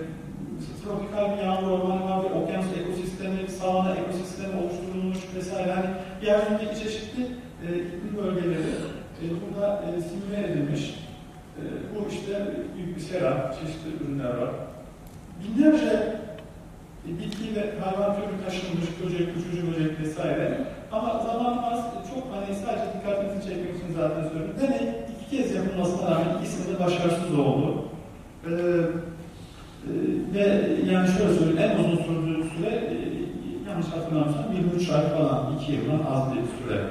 Tropikal 0.84 1.38
bir 1.38 1.44
yağmur 1.44 1.72
ormanı 1.72 2.04
var, 2.10 2.24
bir 2.24 2.42
okyanus 2.42 2.66
ekosistemi, 2.80 3.50
sağına 3.60 3.96
ekosistemi 3.96 4.54
oluşturulmuş 4.62 5.18
vesaire. 5.36 5.70
Yani 5.70 5.86
yeryüzündeki 6.22 6.84
çeşitli 6.84 7.24
e, 7.64 7.68
iklim 7.76 8.18
bölgeleri 8.18 8.74
e, 9.22 9.26
burada 9.42 9.84
e, 9.84 10.02
simüle 10.02 10.52
edilmiş. 10.52 11.08
E, 11.62 11.66
bu 11.96 12.10
işte 12.12 12.48
bir 12.96 13.02
sera, 13.02 13.56
çeşitli 13.60 14.04
ürünler 14.04 14.30
var. 14.30 14.50
Binlerce 15.44 16.16
e, 17.08 17.10
bitki 17.20 17.56
ve 17.56 17.80
hayvan 17.80 18.16
türü 18.16 18.46
taşınmış, 18.46 18.88
böcek, 19.04 19.28
uçucu 19.38 19.68
böcek 19.68 20.00
vesaire. 20.00 20.58
Ama 20.92 21.20
zaman 21.20 21.58
az, 21.58 21.80
çok 22.14 22.24
hani 22.34 22.56
sadece 22.56 22.86
dikkatinizi 22.94 23.48
çekmek 23.48 23.76
için 23.76 23.94
zaten 23.96 24.24
söylüyorum. 24.30 24.56
Deney 24.62 24.94
iki 25.14 25.38
kez 25.38 25.56
yapılmasına 25.56 26.12
rağmen 26.12 26.38
ikisinde 26.40 26.80
başarısız 26.80 27.40
oldu. 27.40 27.86
Ee, 28.46 28.50
e, 28.50 29.92
ve 30.34 30.46
yani 30.92 31.08
şöyle 31.18 31.34
söyleyeyim, 31.34 31.72
en 31.72 31.84
uzun 31.84 32.04
sürdüğü 32.04 32.50
süre 32.50 32.70
e, 32.70 32.96
yanlış 33.70 33.88
hatırlamıyorsam 33.88 34.54
23 34.54 34.90
ay 34.90 35.10
falan, 35.10 35.58
2 35.62 35.72
yıldan 35.72 36.12
az 36.12 36.24
bir 36.32 36.42
süre. 36.58 36.84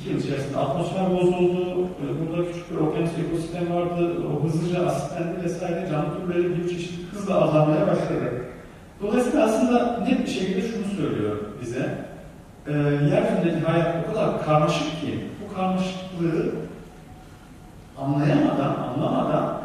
2 0.00 0.10
yıl 0.10 0.18
içerisinde 0.18 0.58
atmosfer 0.58 1.10
bozuldu, 1.10 1.88
burada 2.20 2.48
küçük 2.48 2.70
bir 2.70 2.76
okyanus 2.76 3.10
ekosistem 3.26 3.74
vardı, 3.74 4.16
o 4.26 4.44
hızlıca 4.44 4.86
asitlendi 4.86 5.44
vesaire, 5.44 5.88
canlı 5.90 6.08
türleri 6.20 6.56
bir 6.56 6.68
çeşit 6.68 7.12
hızla 7.12 7.40
azalmaya 7.42 7.86
başladı. 7.86 8.44
Dolayısıyla 9.02 9.44
aslında 9.44 10.00
net 10.00 10.20
bir 10.26 10.30
şekilde 10.30 10.60
şunu 10.60 10.84
söylüyor 10.96 11.36
bize. 11.62 12.12
e, 12.66 12.72
yeryüzündeki 12.72 13.66
hayat 13.66 13.96
o 14.04 14.12
kadar 14.12 14.44
karmaşık 14.44 15.00
ki 15.00 15.20
bu 15.42 15.54
karmaşıklığı 15.54 16.52
anlayamadan, 17.98 18.74
anlamadan 18.74 19.60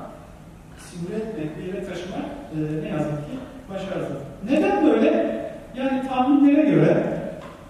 simüle 0.79 1.15
etmek, 1.15 1.57
bir 1.57 1.63
yere 1.63 1.85
taşımak 1.85 2.25
e, 2.53 2.83
ne 2.83 2.89
yazık 2.89 3.11
ki 3.11 3.37
başarısız. 3.69 4.17
Neden 4.49 4.85
böyle? 4.85 5.37
Yani 5.75 6.07
tahminlere 6.07 6.69
göre 6.69 7.21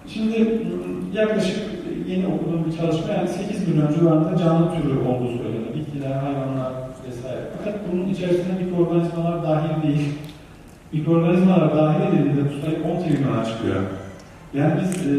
şimdi 0.06 0.62
yaklaşık 1.12 1.67
yeni 2.08 2.26
okuduğum 2.26 2.64
bir 2.66 2.76
çalışma 2.76 3.12
yani 3.12 3.28
8 3.28 3.68
milyon 3.68 3.94
civarında 3.94 4.36
canlı 4.38 4.66
türü 4.74 4.98
olduğu 5.08 5.38
söyleniyor. 5.38 5.74
Bitkiler, 5.74 6.12
hayvanlar 6.12 6.72
vesaire. 7.08 7.40
Fakat 7.58 7.74
bunun 7.92 8.08
içerisinde 8.08 8.52
mikroorganizmalar 8.62 9.42
dahil 9.42 9.82
değil. 9.82 10.14
Mikroorganizmalar 10.92 11.76
dahil 11.76 12.02
edildiğinde 12.08 12.42
bu 12.50 12.66
sayı 12.66 12.76
10 12.84 13.02
trilyona 13.02 13.44
çıkıyor. 13.44 13.82
Yani 14.54 14.72
biz 14.80 15.06
e, 15.06 15.14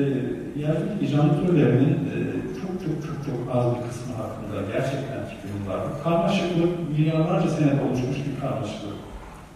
yeryüzündeki 0.61 1.07
canlı 1.11 1.45
türlerinin 1.45 1.93
e, 1.93 2.15
çok 2.61 2.71
çok 2.83 2.95
çok 3.07 3.17
çok 3.25 3.55
az 3.55 3.65
bir 3.75 3.81
kısmı 3.87 4.13
hakkında 4.21 4.57
gerçekten 4.73 5.21
fikrim 5.29 5.67
var. 5.69 5.79
Karmaşıklık, 6.03 6.89
milyarlarca 6.97 7.49
senede 7.49 7.81
oluşmuş 7.89 8.17
bir 8.25 8.41
karmaşıklık. 8.41 8.97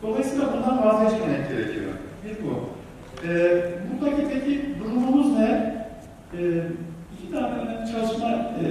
Dolayısıyla 0.03 0.45
bundan 0.53 0.85
vazgeçmemek 0.85 1.49
gerekiyor. 1.49 1.91
Bir 2.25 2.35
bu. 2.43 2.53
E, 3.27 3.31
buradaki 3.87 4.27
peki 4.33 4.61
durumumuz 4.79 5.37
ne? 5.37 5.75
E, 6.39 6.41
tane 7.33 7.91
çalışma 7.91 8.29
e, 8.29 8.67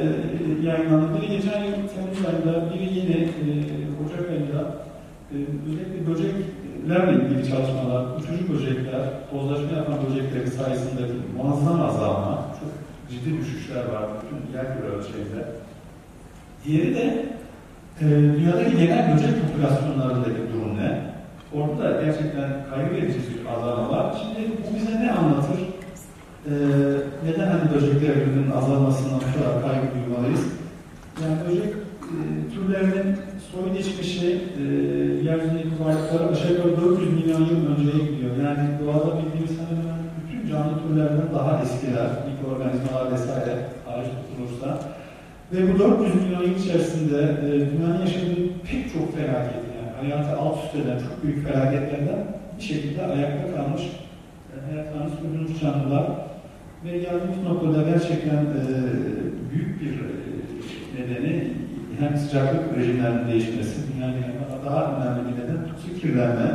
yayınlandı. 0.67 1.17
Biri 1.17 1.29
geçen 1.29 1.65
yıl 1.65 1.73
Temmuz 1.73 2.21
ayında, 2.29 2.75
biri 2.75 2.99
yeni 2.99 3.17
e, 3.23 3.51
Ocak 4.03 4.31
ayında. 4.31 4.61
E, 5.33 5.37
özellikle 5.67 6.07
böceklerle 6.07 7.25
ilgili 7.25 7.51
çalışmalar, 7.51 8.17
uçucu 8.17 8.53
böcekler, 8.53 9.03
tozlaşma 9.31 9.77
yapan 9.77 9.99
böceklerin 10.07 10.51
sayısındaki 10.51 11.13
muazzam 11.37 11.81
azalma, 11.81 12.47
çok 12.61 12.71
ciddi 13.11 13.39
düşüşler 13.39 13.85
var 13.85 14.05
bütün 14.19 14.59
yer 14.59 14.67
küre 14.77 14.87
ölçeğinde. 14.87 15.43
Diğeri 16.65 16.95
de 16.95 17.27
e, 18.01 18.07
dünyadaki 18.09 18.77
genel 18.77 19.15
böcek 19.15 19.31
popülasyonlarındaki 19.43 20.41
durum 20.53 20.77
ne? 20.77 21.01
Orada 21.55 21.85
da 21.85 22.03
gerçekten 22.05 22.51
kaygı 22.71 22.95
verici 22.95 23.19
bir 23.19 23.57
azalma 23.57 23.91
var. 23.91 24.17
Şimdi 24.23 24.49
bu 24.51 24.77
bize 24.77 25.01
ne 25.01 25.13
anlatır? 25.13 25.72
Ee, 26.47 26.53
neden 27.25 27.47
hani 27.47 27.75
böceklerin 27.75 28.51
azalmasından 28.51 29.21
bu 29.21 29.39
kadar 29.39 29.63
kaygı 29.63 29.87
duymalıyız? 29.95 30.45
Yani 31.23 31.37
böcek 31.49 31.75
e, 32.15 32.21
türlerinin 32.55 33.17
soy 33.51 33.73
geçmişi, 33.77 34.29
e, 34.61 34.63
yeryüzündeki 35.27 35.75
varlıkları 35.85 36.29
aşağı 36.33 36.53
yukarı 36.53 36.81
400 36.81 37.13
milyon 37.13 37.41
yıl 37.41 37.61
önceye 37.73 38.05
gidiyor. 38.11 38.33
Yani 38.47 38.69
doğada 38.81 39.11
bildiğimiz 39.19 39.51
hemen 39.61 39.83
hemen 39.83 40.01
bütün 40.19 40.51
canlı 40.51 40.73
türlerden 40.83 41.29
daha 41.35 41.63
eskiler, 41.63 42.11
mikroorganizmalar 42.29 43.13
vesaire 43.13 43.55
hariç 43.87 44.11
tutulursa. 44.19 44.79
Ve 45.53 45.75
bu 45.75 45.79
400 45.79 46.15
milyon 46.15 46.43
yıl 46.43 46.59
içerisinde 46.59 47.21
e, 47.45 47.49
dünyanın 47.71 48.01
yaşadığı 48.01 48.37
pek 48.71 48.93
çok 48.93 49.17
felaket, 49.17 49.63
yani 49.77 49.91
hayatı 50.01 50.39
alt 50.41 50.57
üst 50.65 50.75
eden 50.75 50.99
çok 50.99 51.25
büyük 51.25 51.49
felaketlerden 51.49 52.21
bir 52.59 52.63
şekilde 52.63 53.03
ayakta 53.07 53.57
kalmış, 53.57 53.83
e, 54.53 54.55
hayatlarını 54.71 55.11
sürdürmüş 55.11 55.61
canlılar. 55.61 56.32
Ve 56.85 56.99
geldiğimiz 56.99 57.43
noktada 57.45 57.83
gerçekten 57.83 58.37
e, 58.37 58.65
büyük 59.51 59.81
bir 59.81 59.93
e, 59.93 60.13
nedeni 60.99 61.51
hem 61.99 62.17
sıcaklık 62.17 62.77
rejimlerinin 62.79 63.29
değişmesi, 63.29 63.81
dünyanın 63.95 64.15
daha 64.67 64.97
önemli 64.97 65.21
bir 65.29 65.43
neden 65.43 65.69
toksik 65.69 66.01
kirlenme. 66.01 66.51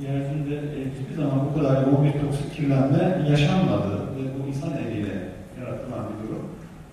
Yeryüzünde 0.00 0.54
e, 0.54 0.78
hiçbir 0.94 1.16
zaman 1.22 1.40
bu 1.46 1.58
kadar 1.58 1.86
yoğun 1.86 2.04
bir 2.04 2.12
toksik 2.12 2.54
kirlenme 2.54 3.26
yaşanmadı 3.30 3.92
ve 4.16 4.22
bu 4.34 4.48
insan 4.48 4.70
eliyle 4.82 5.16
yaratılan 5.60 6.04
bir 6.08 6.28
durum. 6.28 6.44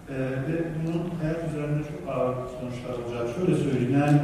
E, 0.10 0.16
ve 0.48 0.56
bunun 0.76 1.04
hayat 1.22 1.42
üzerinde 1.50 1.84
çok 1.90 2.16
ağır 2.16 2.36
sonuçlar 2.36 2.94
olacak. 3.04 3.36
Şöyle 3.36 3.56
söyleyeyim, 3.56 3.94
yani 4.02 4.18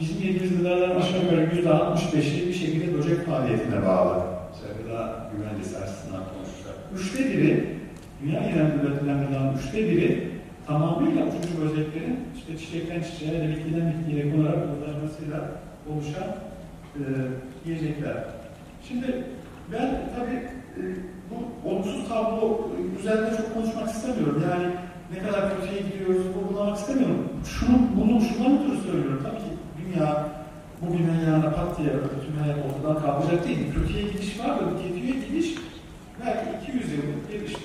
bizim 0.00 0.16
yediğimiz 0.26 0.58
gıdaların 0.58 1.00
aşağı 1.00 1.22
yukarı 1.22 1.56
yüzde 1.56 1.68
65'i 1.68 2.48
bir 2.48 2.54
şekilde 2.54 2.94
böcek 2.94 3.26
faaliyetine 3.26 3.86
bağlı. 3.86 4.22
Mesela 4.50 4.72
gıda 4.82 5.30
güvencesi 5.36 5.78
açısından 5.78 6.22
konuşacak. 6.32 6.74
Üçte 6.96 7.30
biri, 7.32 7.77
dünya 8.22 8.40
genelinde 8.40 8.86
üretilen 8.86 9.26
gıdanın 9.26 9.58
üçte 9.58 9.78
biri 9.78 10.28
tamamıyla 10.66 11.22
uçucu 11.26 11.62
böceklerin 11.62 12.18
işte 12.36 12.58
çiçekten 12.58 13.02
çiçeğe 13.02 13.40
da 13.40 13.48
bitkiden 13.48 13.92
bitkiye 13.92 14.30
konarak 14.30 14.58
uzlaşmasıyla 14.74 15.50
oluşan 15.90 16.28
e, 16.96 17.02
yiyecekler. 17.66 18.16
Şimdi 18.88 19.24
ben 19.72 19.88
tabii 20.16 20.36
e, 20.78 20.82
bu 21.30 21.68
olumsuz 21.68 22.08
tablo 22.08 22.70
üzerinde 23.00 23.36
çok 23.36 23.54
konuşmak 23.54 23.90
istemiyorum. 23.90 24.42
Yani 24.50 24.66
ne 25.12 25.18
kadar 25.28 25.56
kötüye 25.56 25.80
gidiyoruz 25.82 26.26
vurgulamak 26.36 26.78
istemiyorum. 26.78 27.28
Şunu, 27.44 27.78
bunu 27.96 28.20
şundan 28.20 28.58
ötürü 28.58 28.80
söylüyorum. 28.80 29.22
Tabii 29.22 29.38
ki 29.38 29.50
dünya 29.78 30.28
bugünden 30.82 31.20
yarına 31.26 31.50
pat 31.50 31.78
diye 31.78 31.88
bütün 31.88 32.40
hayat 32.42 32.58
ortadan 32.66 33.02
kalkacak 33.02 33.48
değil. 33.48 33.72
Kötüye 33.74 34.02
gidiş 34.02 34.40
var 34.40 34.48
da 34.48 34.62
kötüye 34.82 35.14
gidiş 35.28 35.54
belki 36.26 36.70
200 36.70 36.92
yıllık 36.92 37.07
bir 37.07 37.07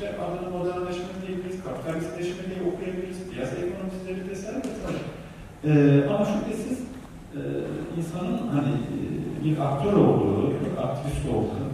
işte 0.03 0.15
adını 0.23 0.49
modernleşme 0.57 1.13
diyebiliriz, 1.21 1.63
kapitalistleşme 1.63 2.43
diye 2.49 2.61
okuyabiliriz, 2.69 3.19
piyasa 3.31 3.55
ekonomistleri 3.55 4.29
vesaire 4.29 4.61
vesaire. 4.69 5.01
Ee, 5.67 6.07
ama 6.09 6.25
şüphesiz 6.31 6.79
e, 7.37 7.41
insanın 7.97 8.37
hani 8.55 8.73
e, 8.93 8.97
bir 9.43 9.57
aktör 9.67 9.93
olduğu, 9.93 10.49
bir 10.49 10.71
aktivist 10.85 11.25
olduğu, 11.35 11.67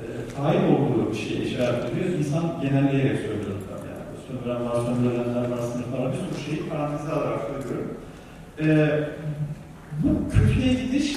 e, 0.00 0.04
fail 0.34 0.64
olduğu 0.74 1.12
bir 1.12 1.16
şeye 1.16 1.40
işaret 1.44 1.84
ediyor. 1.84 2.06
İnsan 2.18 2.44
genelleyerek 2.62 3.18
söylüyorum 3.20 3.62
tabii 3.70 3.90
yani. 3.94 4.14
Sömüren 4.26 4.62
var, 4.66 4.76
sömürülenler 4.86 5.50
var, 5.50 5.62
sınıflar 5.72 6.12
bir 6.12 6.18
sürü 6.18 6.44
şeyi 6.46 6.68
paranteze 6.68 7.12
alarak 7.12 7.40
söylüyorum. 7.50 7.94
E, 8.60 8.66
bu 10.02 10.30
kötüye 10.34 10.72
gidiş 10.82 11.16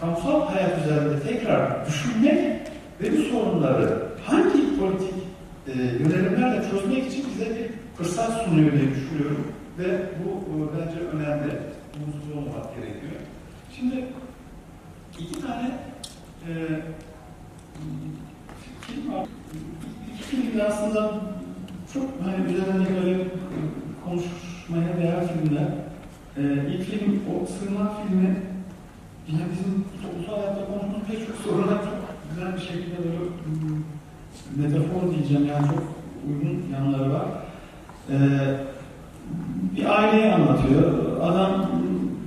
kamusal 0.00 0.40
hayat 0.40 0.84
üzerinde 0.84 1.20
tekrar 1.28 1.86
düşünmek 1.86 2.60
ve 3.00 3.18
bu 3.18 3.22
sorunları 3.22 4.02
hangi 4.26 4.78
politik 4.78 5.13
e, 5.68 5.72
yönelimlerle 5.72 6.70
çözmek 6.70 7.06
için 7.06 7.24
bize 7.30 7.50
bir 7.50 7.70
fırsat 7.96 8.44
sunuyor 8.44 8.72
diye 8.72 8.90
düşünüyorum. 8.90 9.46
Ve 9.78 9.84
bu 10.24 10.30
e, 10.30 10.78
bence 10.78 11.00
önemli. 11.00 11.52
Mutsuz 12.06 12.36
olmamak 12.36 12.76
gerekiyor. 12.76 13.12
Şimdi 13.76 14.04
iki 15.18 15.40
tane 15.40 15.70
e, 16.48 16.50
film 18.80 19.12
var. 19.12 19.26
İki 20.14 20.22
film 20.22 20.60
aslında 20.68 21.20
çok 21.92 22.04
hani 22.24 22.52
üzerinde 22.52 23.02
böyle 23.02 23.24
konuşmaya 24.04 24.96
değer 25.02 25.28
filmler. 25.28 25.68
E, 26.36 26.42
ilk 26.72 26.82
film, 26.82 27.20
o 27.32 27.46
Sığınak 27.46 27.92
filmi 28.02 28.36
yine 29.28 29.42
bizim 29.52 29.84
toplumsal 30.02 30.42
hayatta 30.42 30.66
konuştuğumuz 30.66 31.06
pek 31.08 31.26
çok 31.26 31.36
soruna 31.36 31.70
çok 31.70 31.98
güzel 32.30 32.54
bir 32.54 32.60
şekilde 32.60 32.96
böyle 32.98 33.18
metafor 34.56 35.14
diyeceğim 35.14 35.46
yani 35.46 35.66
çok 35.66 35.82
uygun 36.28 36.62
yanları 36.72 37.12
var. 37.12 37.26
Ee, 38.10 38.14
bir 39.76 40.00
aileyi 40.00 40.32
anlatıyor. 40.32 40.92
Adam 41.22 41.70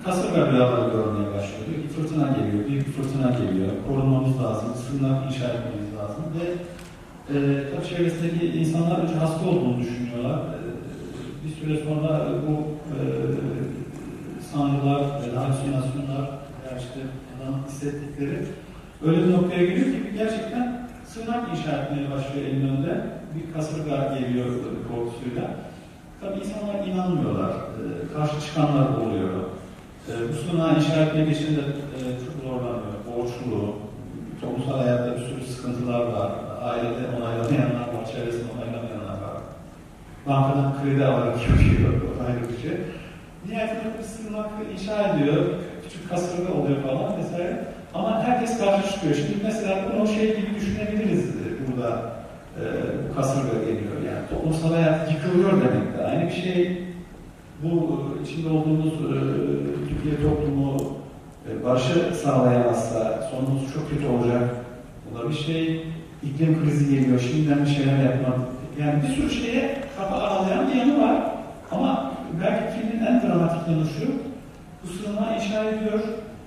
kasırga 0.05 0.51
rüyaları 0.51 0.91
görmeye 0.91 1.27
başlıyor. 1.27 1.63
Diyor 1.69 1.81
ki 1.81 1.87
fırtına 1.87 2.27
geliyor, 2.27 2.67
büyük 2.67 2.87
bir 2.87 2.91
fırtına 2.91 3.31
geliyor. 3.31 3.69
Korunmamız 3.87 4.43
lazım, 4.43 4.69
sığınak 4.75 5.25
inşa 5.25 5.45
etmemiz 5.45 5.89
lazım. 5.99 6.23
Ve 6.35 6.45
e, 7.33 7.63
tabii 7.71 7.87
çevresindeki 7.89 8.45
insanlar 8.45 8.99
önce 8.99 9.13
hasta 9.13 9.49
olduğunu 9.49 9.77
düşünüyorlar. 9.79 10.39
E, 10.39 10.57
bir 11.43 11.51
süre 11.55 11.83
sonra 11.83 12.27
bu 12.47 12.53
e, 12.93 12.99
sanrılar, 14.51 15.03
halüsinasyonlar 15.35 16.23
veya 16.57 16.77
işte 16.77 16.99
adamın 17.35 17.63
hissettikleri 17.67 18.39
öyle 19.05 19.27
bir 19.27 19.33
noktaya 19.33 19.65
geliyor 19.65 19.85
ki 19.85 20.03
gerçekten 20.17 20.86
sığınak 21.17 21.49
inşa 21.51 21.71
etmeye 21.71 22.11
başlıyor 22.11 22.47
elin 22.47 22.67
önünde. 22.67 22.93
Bir 23.35 23.53
kasırga 23.53 24.17
geliyor 24.19 24.45
korkusuyla. 24.89 25.43
Tabii 26.21 26.39
insanlar 26.39 26.87
inanmıyorlar. 26.87 27.49
E, 27.49 28.13
karşı 28.13 28.41
çıkanlar 28.45 28.87
oluyor. 28.97 29.29
E, 30.09 30.13
bu 30.29 30.33
sığınağı 30.33 30.75
inşa 30.75 31.01
etmeye 31.01 31.25
geçtiğinde 31.25 31.61
e, 31.61 31.99
çok 32.25 32.43
zorlanıyor. 32.43 32.97
Borçlu, 33.07 33.75
toplumsal 34.41 34.79
hayatta 34.79 35.15
bir 35.15 35.25
sürü 35.25 35.45
sıkıntılar 35.53 35.99
var. 35.99 36.31
Ailede 36.61 37.03
onaylamayanlar 37.17 37.87
var, 37.93 38.05
çevresinde 38.11 38.51
onaylamayanlar 38.55 39.17
var. 39.25 39.37
Bankadan 40.27 40.73
kredi 40.83 41.05
alarak 41.05 41.37
yapıyor, 41.49 41.93
ayrı 42.27 42.49
bir 42.49 42.61
şey. 42.61 42.77
Nihayetinde 43.45 43.97
bir 43.97 44.03
sığınak 44.03 44.49
inşa 44.73 45.07
ediyor, 45.07 45.45
küçük 45.83 46.09
kasırga 46.09 46.53
oluyor 46.53 46.81
falan 46.83 47.17
vesaire. 47.17 47.76
Ama 47.97 48.23
herkes 48.23 48.59
karşı 48.59 48.93
çıkıyor. 48.93 49.15
Şimdi 49.15 49.43
mesela 49.43 49.77
bunu 49.93 50.07
şey 50.07 50.37
gibi 50.37 50.55
düşünebiliriz 50.55 51.25
burada 51.67 52.17
e, 52.57 52.63
kasırga 53.15 53.57
geliyor. 53.59 53.95
Yani 54.07 54.29
toplumsal 54.29 54.73
hayat 54.73 55.11
yıkılıyor 55.11 55.51
demek 55.51 55.97
de. 55.97 56.05
Aynı 56.05 56.29
bir 56.29 56.33
şey 56.33 56.83
bu 57.63 58.01
içinde 58.23 58.49
olduğumuz 58.49 58.93
e, 58.93 59.17
Türkiye 59.89 60.29
toplumu 60.29 60.77
e, 61.49 61.65
barışı 61.65 62.15
sağlayamazsa 62.23 63.29
sonumuz 63.31 63.73
çok 63.73 63.89
kötü 63.89 64.07
olacak. 64.07 64.55
Bu 65.05 65.19
da 65.19 65.29
bir 65.29 65.35
şey. 65.35 65.87
İklim 66.23 66.63
krizi 66.63 66.95
geliyor. 66.95 67.19
Şimdiden 67.19 67.65
bir 67.65 67.69
şeyler 67.69 67.97
yapmak 68.03 68.39
Yani 68.79 69.03
bir 69.03 69.07
sürü 69.07 69.29
şeye 69.29 69.81
kafa 69.97 70.15
aralayan 70.15 70.67
bir 70.67 70.75
yanı 70.75 71.01
var. 71.01 71.31
Ama 71.71 72.13
belki 72.41 72.79
filmin 72.79 73.05
en 73.05 73.21
dramatik 73.21 73.67
yanı 73.67 73.85
şu. 73.85 74.07
Bu 74.83 74.87
sığınağı 74.87 75.35
inşa 75.35 75.63
ediyor. 75.63 75.99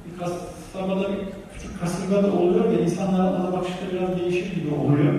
Bir 0.06 0.18
kasabada 0.18 1.08
bir 1.08 1.39
küçük 1.60 1.80
kasırga 1.80 2.22
da 2.22 2.32
oluyor 2.32 2.64
ve 2.70 2.82
insanların 2.82 3.40
ona 3.40 3.52
bakışları 3.52 3.92
biraz 3.92 4.18
değişir 4.18 4.54
gibi 4.54 4.74
oluyor. 4.74 5.14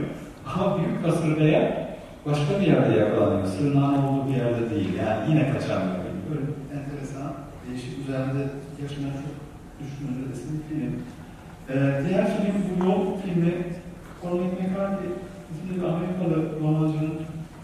Ama 0.45 0.77
büyük 0.77 1.03
kasırgaya 1.03 1.87
başka 2.25 2.59
bir 2.59 2.67
yerde 2.67 2.99
yakalanıyor. 2.99 3.47
Sığınağın 3.47 4.03
olduğu 4.03 4.29
bir 4.29 4.35
yerde 4.35 4.69
değil. 4.69 4.89
Yani 4.99 5.29
yine 5.29 5.51
kaçan 5.53 5.81
bir 5.87 5.97
film. 6.03 6.19
Böyle 6.29 6.45
enteresan, 6.75 7.33
değişik 7.67 7.99
üzerinde 7.99 8.43
gerçekten 8.79 9.11
çok 9.23 9.35
düşünülmesi 9.79 10.43
bir 10.53 10.63
film. 10.69 10.93
Ee, 11.69 12.03
diğer 12.09 12.25
film 12.37 12.55
bu 12.69 12.85
Yol 12.85 13.17
filmi. 13.21 13.53
Cormac 14.21 14.51
McCarthy 14.59 15.09
isimli 15.51 15.81
bir 15.81 15.87
Amerikalı 15.87 16.59
romancının 16.61 17.13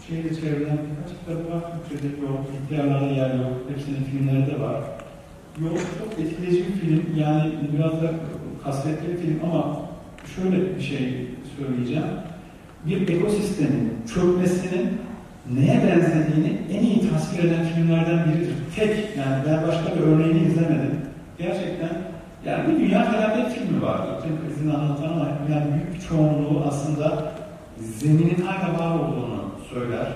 şeyle 0.08 0.34
çevrilen 0.34 0.78
birkaç 0.86 1.10
kitabı 1.18 1.54
var. 1.54 1.62
Türkçe'de 1.72 2.08
yok, 2.22 2.40
ihtiyarlarda 2.54 3.06
yer 3.06 3.34
yok. 3.34 3.52
Hepsinin 3.68 4.04
filmleri 4.04 4.46
de 4.50 4.60
var. 4.60 4.80
Yol 5.62 5.76
çok 5.98 6.18
etkileyici 6.20 6.64
bir 6.66 6.72
film. 6.72 7.04
Yani 7.16 7.52
biraz 7.72 7.92
da 7.92 8.10
kasvetli 8.64 9.08
bir 9.08 9.16
film 9.16 9.40
ama 9.44 9.80
şöyle 10.36 10.76
bir 10.76 10.82
şey 10.82 11.26
söyleyeceğim. 11.58 12.04
Bir 12.86 13.08
ekosistemin 13.08 13.92
çökmesinin 14.14 14.98
neye 15.54 15.82
benzediğini 15.86 16.58
en 16.72 16.82
iyi 16.82 17.10
tasvir 17.10 17.44
eden 17.44 17.64
filmlerden 17.64 18.24
biridir. 18.28 18.54
Tek, 18.76 19.16
yani 19.18 19.42
ben 19.46 19.68
başka 19.68 19.96
bir 19.96 20.00
örneğini 20.00 20.46
izlemedim. 20.46 21.00
Gerçekten 21.38 21.90
yani 22.46 22.68
bir 22.68 22.80
dünya 22.80 23.04
felaket 23.04 23.52
filmi 23.52 23.82
var. 23.82 24.00
İklim 24.18 24.38
krizini 24.46 24.72
anlatan 24.72 25.12
ama 25.12 25.28
yani 25.52 25.74
büyük 25.74 25.94
bir 25.94 26.08
çoğunluğu 26.08 26.64
aslında 26.68 27.32
zeminin 27.80 28.42
hala 28.42 28.78
var 28.78 28.98
olduğunu 28.98 29.44
söyler. 29.74 30.06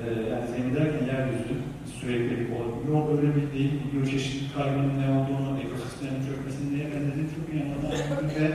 Ee, 0.00 0.30
yani 0.30 0.46
zemin 0.56 0.74
derken 0.74 1.06
yeryüzü 1.06 1.54
sürekli 2.00 2.54
oluyor. 2.54 2.88
Yok 2.88 3.18
öyle 3.18 3.34
bir 3.36 3.58
değil. 3.58 3.72
Biyoçeşitlilik 3.92 4.54
kaybının 4.54 4.98
ne 5.02 5.08
olduğunu, 5.18 5.58
ekosistemin 5.64 6.26
çökmesinin 6.26 6.70
neye 6.74 6.84
benzediğini 6.84 7.30
çok 7.36 7.44
iyi 7.52 7.62
anlatan 7.62 8.28
ve 8.40 8.46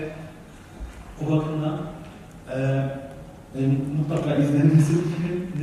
o 1.22 1.32
bakımdan 1.32 1.78
e, 2.56 2.58
e, 3.58 3.60
mutlaka 3.98 4.36
izlenmesi. 4.36 4.94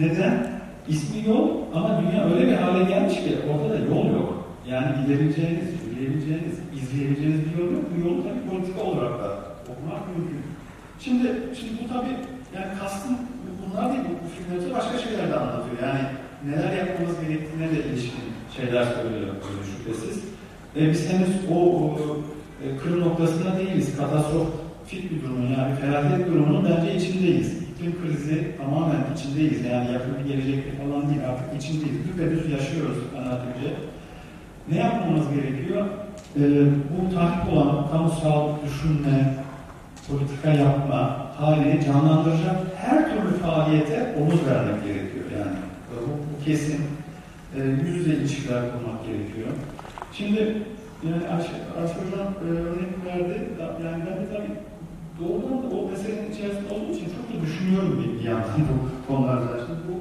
Neden? 0.01 0.57
İsmi 0.89 1.29
yol 1.29 1.49
ama 1.75 2.03
dünya 2.03 2.25
öyle 2.25 2.47
bir 2.47 2.53
hale 2.53 2.85
gelmiş 2.85 3.15
ki 3.15 3.39
ortada 3.51 3.79
yol 3.79 4.07
yok. 4.07 4.47
Yani 4.69 4.87
gidebileceğiniz, 5.03 5.69
yürüyebileceğiniz, 5.91 6.55
izleyebileceğiniz 6.83 7.41
bir 7.47 7.59
yol 7.59 7.73
yok. 7.73 7.85
Bu 7.97 8.09
yolu 8.09 8.23
tabii 8.23 8.51
politika 8.51 8.81
olarak 8.81 9.21
da 9.23 9.29
okumak 9.71 10.03
mümkün. 10.17 10.41
Şimdi, 11.01 11.27
şimdi 11.59 11.73
bu 11.85 11.89
tabii 11.93 12.17
yani 12.57 12.79
kastım 12.81 13.17
bunlar 13.61 13.93
değil, 13.93 14.05
bu, 14.05 14.29
filmlerde 14.35 14.75
başka 14.75 14.99
şeyler 14.99 15.31
de 15.31 15.37
anlatıyor. 15.37 15.77
Yani 15.83 16.01
neler 16.44 16.77
yapmamız 16.77 17.20
gerektiğine 17.20 17.70
de 17.70 17.88
ilişkin 17.88 18.27
şeyler 18.57 18.85
söylüyor 18.85 19.35
şüphesiz. 19.72 20.25
E, 20.77 20.90
biz 20.90 21.12
henüz 21.12 21.31
o, 21.51 21.55
o 21.55 21.99
e, 22.64 22.77
kırım 22.77 23.01
noktasında 23.01 23.59
değiliz. 23.59 23.96
Katastrofik 23.96 25.11
bir 25.11 25.22
durumun 25.22 25.46
yani 25.59 25.75
felaket 25.81 26.27
durumunun 26.27 26.64
bence 26.64 26.94
içindeyiz. 26.94 27.62
İklim 27.62 27.94
krizi 28.03 28.57
tamamen 28.59 29.05
içindeyiz. 29.16 29.64
Yani 29.64 29.92
yakın 29.92 30.29
gelecekte 30.29 30.70
falan 30.83 31.09
değil 31.11 31.20
artık 31.29 31.62
içindeyiz. 31.62 31.99
Düpedüz 32.09 32.53
yaşıyoruz 32.53 32.99
kanaatimce. 33.14 33.75
Ne 34.70 34.79
yapmamız 34.79 35.27
gerekiyor? 35.35 35.87
Ee, 36.37 36.40
bu 36.90 37.14
tahrik 37.14 37.53
olan 37.53 37.90
kamusal 37.90 38.49
düşünme, 38.64 39.35
politika 40.09 40.51
yapma 40.51 41.27
halini 41.38 41.85
canlandıracak 41.85 42.57
her 42.77 43.11
türlü 43.11 43.38
faaliyete 43.42 44.14
omuz 44.20 44.46
vermek 44.46 44.85
gerekiyor. 44.85 45.15
Kesin 46.47 46.81
e, 47.57 47.61
yüz 47.87 47.97
yüze 47.97 48.11
ilişkiler 48.11 48.63
kurmak 48.73 49.07
gerekiyor. 49.07 49.49
Şimdi 50.13 50.63
yani 51.07 51.29
Ayşe, 51.29 51.53
Ayşe 51.81 51.99
e, 51.99 52.51
örnek 52.51 52.93
verdi. 53.07 53.49
Yani 53.85 54.03
ben 54.07 54.17
de 54.17 54.27
tabii 54.33 54.55
doğrudan 55.21 55.63
da 55.63 55.77
o 55.77 55.91
meselenin 55.91 56.33
içerisinde 56.33 56.75
olduğu 56.75 56.93
için 56.93 57.07
çok 57.17 57.27
da 57.33 57.47
düşünüyorum 57.47 58.05
bir, 58.05 58.21
bir 58.21 58.25
yandan 58.25 58.61
bu 58.71 59.15
konularda. 59.15 59.59
Şimdi 59.67 59.81
bu 59.89 59.97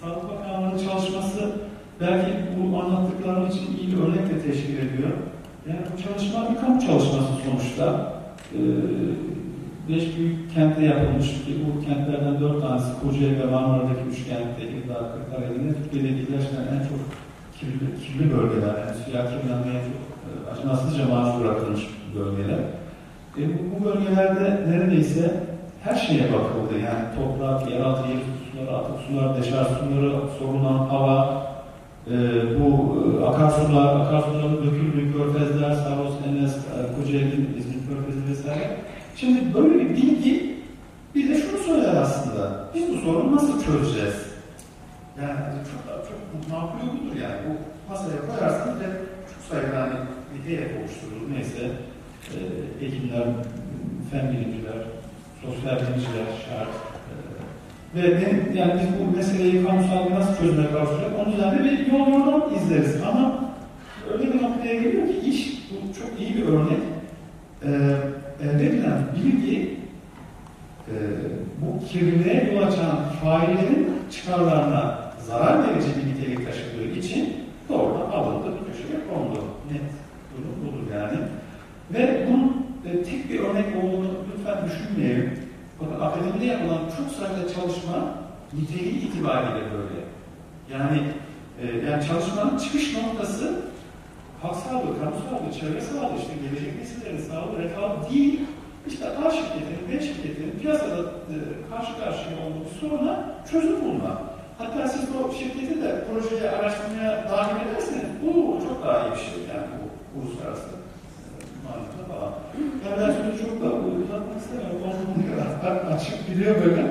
Sağlık 0.00 0.24
Bakanlığı'nın 0.30 0.78
çalışması 0.78 1.52
belki 2.00 2.32
bu 2.56 2.80
anlattıklarım 2.80 3.46
için 3.46 3.76
iyi 3.78 3.92
bir 3.92 4.02
örnek 4.02 4.44
teşkil 4.44 4.78
ediyor. 4.78 5.12
Yani 5.68 5.80
bu 5.92 6.02
çalışma 6.02 6.50
bir 6.50 6.60
kamu 6.60 6.80
çalışması 6.80 7.28
sonuçta. 7.44 8.12
Ee, 8.54 8.58
beş 9.88 10.16
büyük 10.16 10.54
kentte 10.54 10.84
yapılmış 10.84 11.26
ki 11.26 11.52
bu 11.64 11.84
kentlerden 11.86 12.40
dört 12.40 12.62
tanesi 12.62 12.86
Kocaeli 13.02 13.38
ve 13.40 13.44
Marmara'daki 13.44 14.04
üç 14.10 14.24
kentte, 14.28 14.62
İddia, 14.62 14.98
Kırklareli'nde 15.12 15.74
Türkiye'deki 15.74 16.32
gerçekten 16.32 16.66
en 16.74 16.82
çok 16.88 17.00
kirli, 17.56 17.86
kirli 18.02 18.32
bölgeler, 18.36 18.74
yani 18.80 18.96
suya 19.04 19.22
kirlenmeye 19.30 19.80
çok 19.88 20.00
e, 20.26 20.30
acımasızca 20.50 21.08
maruz 21.08 21.40
bırakılmış 21.40 21.82
bölgeler. 22.16 22.58
E, 23.38 23.42
bu, 23.54 23.60
bu 23.72 23.84
bölgelerde 23.84 24.70
neredeyse 24.70 25.34
her 25.84 25.94
şeye 25.94 26.24
bakıldı. 26.32 26.74
Yani 26.84 27.04
toprak, 27.16 27.70
yeraltı, 27.70 28.08
yer 28.10 28.18
suları, 28.52 28.76
atık 28.76 28.96
sular, 29.00 29.36
deşarj 29.36 29.66
suları, 29.66 30.12
sorulan 30.38 30.78
hava, 30.78 31.48
e, 32.10 32.14
bu 32.60 32.96
e, 33.22 33.26
akarsular, 33.26 34.00
akarsuların 34.00 34.56
döküldüğü 34.56 35.12
körfezler, 35.12 35.72
Saros, 35.72 36.14
Enes, 36.28 36.56
e, 36.56 36.78
Kocaeli, 36.96 37.58
İzmir 37.58 37.80
Körfezi 37.88 38.28
vesaire. 38.30 38.76
Şimdi 39.20 39.54
böyle 39.54 39.74
bir 39.74 39.88
bilgi 39.88 40.54
bir 41.14 41.28
de 41.28 41.34
şunu 41.34 41.58
söyler 41.58 41.94
aslında. 41.94 42.64
Biz 42.74 42.88
bu 42.88 43.00
sorunu 43.00 43.36
nasıl 43.36 43.64
çözeceğiz? 43.64 44.14
Yani 45.20 45.38
çok 45.72 46.08
çok 46.08 46.50
makul 46.50 46.86
budur 46.86 47.16
yani. 47.22 47.36
Bu 47.48 47.52
masaya 47.92 48.18
koyarsanız 48.26 48.80
ve 48.80 48.84
çok 49.30 49.42
sayıda 49.50 49.82
hani 49.82 49.94
bir 50.34 50.50
heyet 50.50 50.70
oluşturulur. 50.80 51.34
Neyse 51.34 51.70
e, 52.34 52.38
hekimler, 52.84 53.24
fen 54.10 54.32
bilimciler, 54.32 54.78
sosyal 55.42 55.76
bilimciler 55.76 56.26
şart. 56.44 56.68
E, 57.96 58.02
ve 58.02 58.16
benim, 58.16 58.56
yani 58.56 58.80
biz 58.80 58.88
bu 59.00 59.16
meseleyi 59.16 59.66
kamusal 59.66 60.10
nasıl 60.10 60.36
çözmeye 60.38 60.70
kalkacak 60.70 61.10
onun 61.20 61.32
üzerinde 61.32 61.64
bir 61.64 61.92
yol 61.92 62.08
yordam 62.08 62.54
izleriz. 62.54 63.02
Ama 63.08 63.44
öyle 64.12 64.32
bir 64.32 64.42
noktaya 64.42 64.74
geliyor 64.74 65.06
ki 65.08 65.30
iş, 65.30 65.68
bu 65.70 65.94
çok 65.94 66.20
iyi 66.20 66.36
bir 66.36 66.46
örnek. 66.46 66.78
E, 67.64 67.70
elde 68.42 68.66
edilen 68.66 68.98
bilgi 69.16 69.76
e, 70.88 70.94
bu 71.60 71.86
kirliliğe 71.88 72.52
yol 72.52 72.62
açan 72.62 72.96
faillerin 73.22 73.90
çıkarlarına 74.10 75.12
zarar 75.26 75.58
verici 75.58 75.88
bir 75.96 76.10
nitelik 76.10 76.46
taşıdığı 76.46 76.98
için 76.98 77.36
doğrudan 77.68 78.10
alındı, 78.10 78.46
bir 78.46 78.72
köşeye 78.72 79.00
kondu. 79.10 79.44
Net 79.72 79.82
durum 80.32 80.56
budur 80.62 80.94
yani. 80.94 81.18
Ve 81.94 82.26
bunun 82.28 82.66
e, 82.86 83.02
tek 83.02 83.30
bir 83.30 83.40
örnek 83.40 83.84
olduğunu 83.84 84.10
lütfen 84.32 84.56
düşünmeyelim. 84.66 85.32
Bakın 85.80 86.00
akademide 86.00 86.44
yapılan 86.44 86.80
çok 86.96 87.10
sayıda 87.10 87.54
çalışma 87.54 88.14
niteliği 88.52 89.08
itibariyle 89.08 89.64
böyle. 89.72 90.00
Yani 90.72 91.02
e, 91.62 91.90
yani 91.90 92.06
çalışmanın 92.06 92.58
çıkış 92.58 92.96
noktası 92.96 93.62
halk 94.42 94.56
sağlığı, 94.56 94.94
kamu 95.00 95.16
sağlığı, 95.24 95.52
çevre 95.60 95.80
sağlığı, 95.80 96.18
işte 96.22 96.34
gelecek 96.42 96.72
nesillerin 96.78 97.22
sağlığı, 97.28 97.58
refah 97.62 98.10
değil, 98.10 98.40
işte 98.88 99.04
A 99.08 99.30
şirketinin, 99.30 99.82
B 99.88 99.92
şirketinin 100.06 100.54
piyasada 100.60 101.00
e, 101.34 101.36
karşı 101.70 101.92
karşıya 102.00 102.36
olduğu 102.44 102.68
soruna 102.80 103.14
çözüm 103.50 103.80
bulma. 103.84 104.12
Hatta 104.58 104.88
siz 104.88 105.04
o 105.18 105.32
şirketi 105.38 105.82
de 105.82 106.04
projeye, 106.06 106.50
araştırmaya 106.50 107.10
dahil 107.30 107.56
ederseniz 107.66 108.10
bu 108.22 108.58
çok 108.66 108.76
daha 108.84 108.96
iyi 109.06 109.10
bir 109.12 109.22
şey 109.26 109.38
yani 109.52 109.66
bu 109.74 109.84
uluslararası 110.16 110.68
e, 110.68 111.34
mantıkla 111.64 112.04
falan. 112.10 112.32
Yani 112.82 112.96
ben 113.00 113.10
şimdi 113.16 113.32
çok 113.42 113.54
da 113.62 113.68
uzatmak 114.04 114.38
istemiyorum. 114.42 114.80
Onun 114.86 115.18
kadar 115.62 115.76
açık 115.94 116.30
biliyor 116.30 116.54
böyle. 116.64 116.82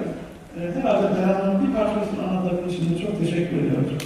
E, 0.58 0.62
herhalde 0.76 1.08
Beran'ın 1.16 1.68
bir 1.68 1.74
parçasını 1.76 2.22
anlatabildiğim 2.30 2.94
için 2.94 3.06
çok 3.06 3.20
teşekkür 3.20 3.58
ediyorum. 3.58 3.98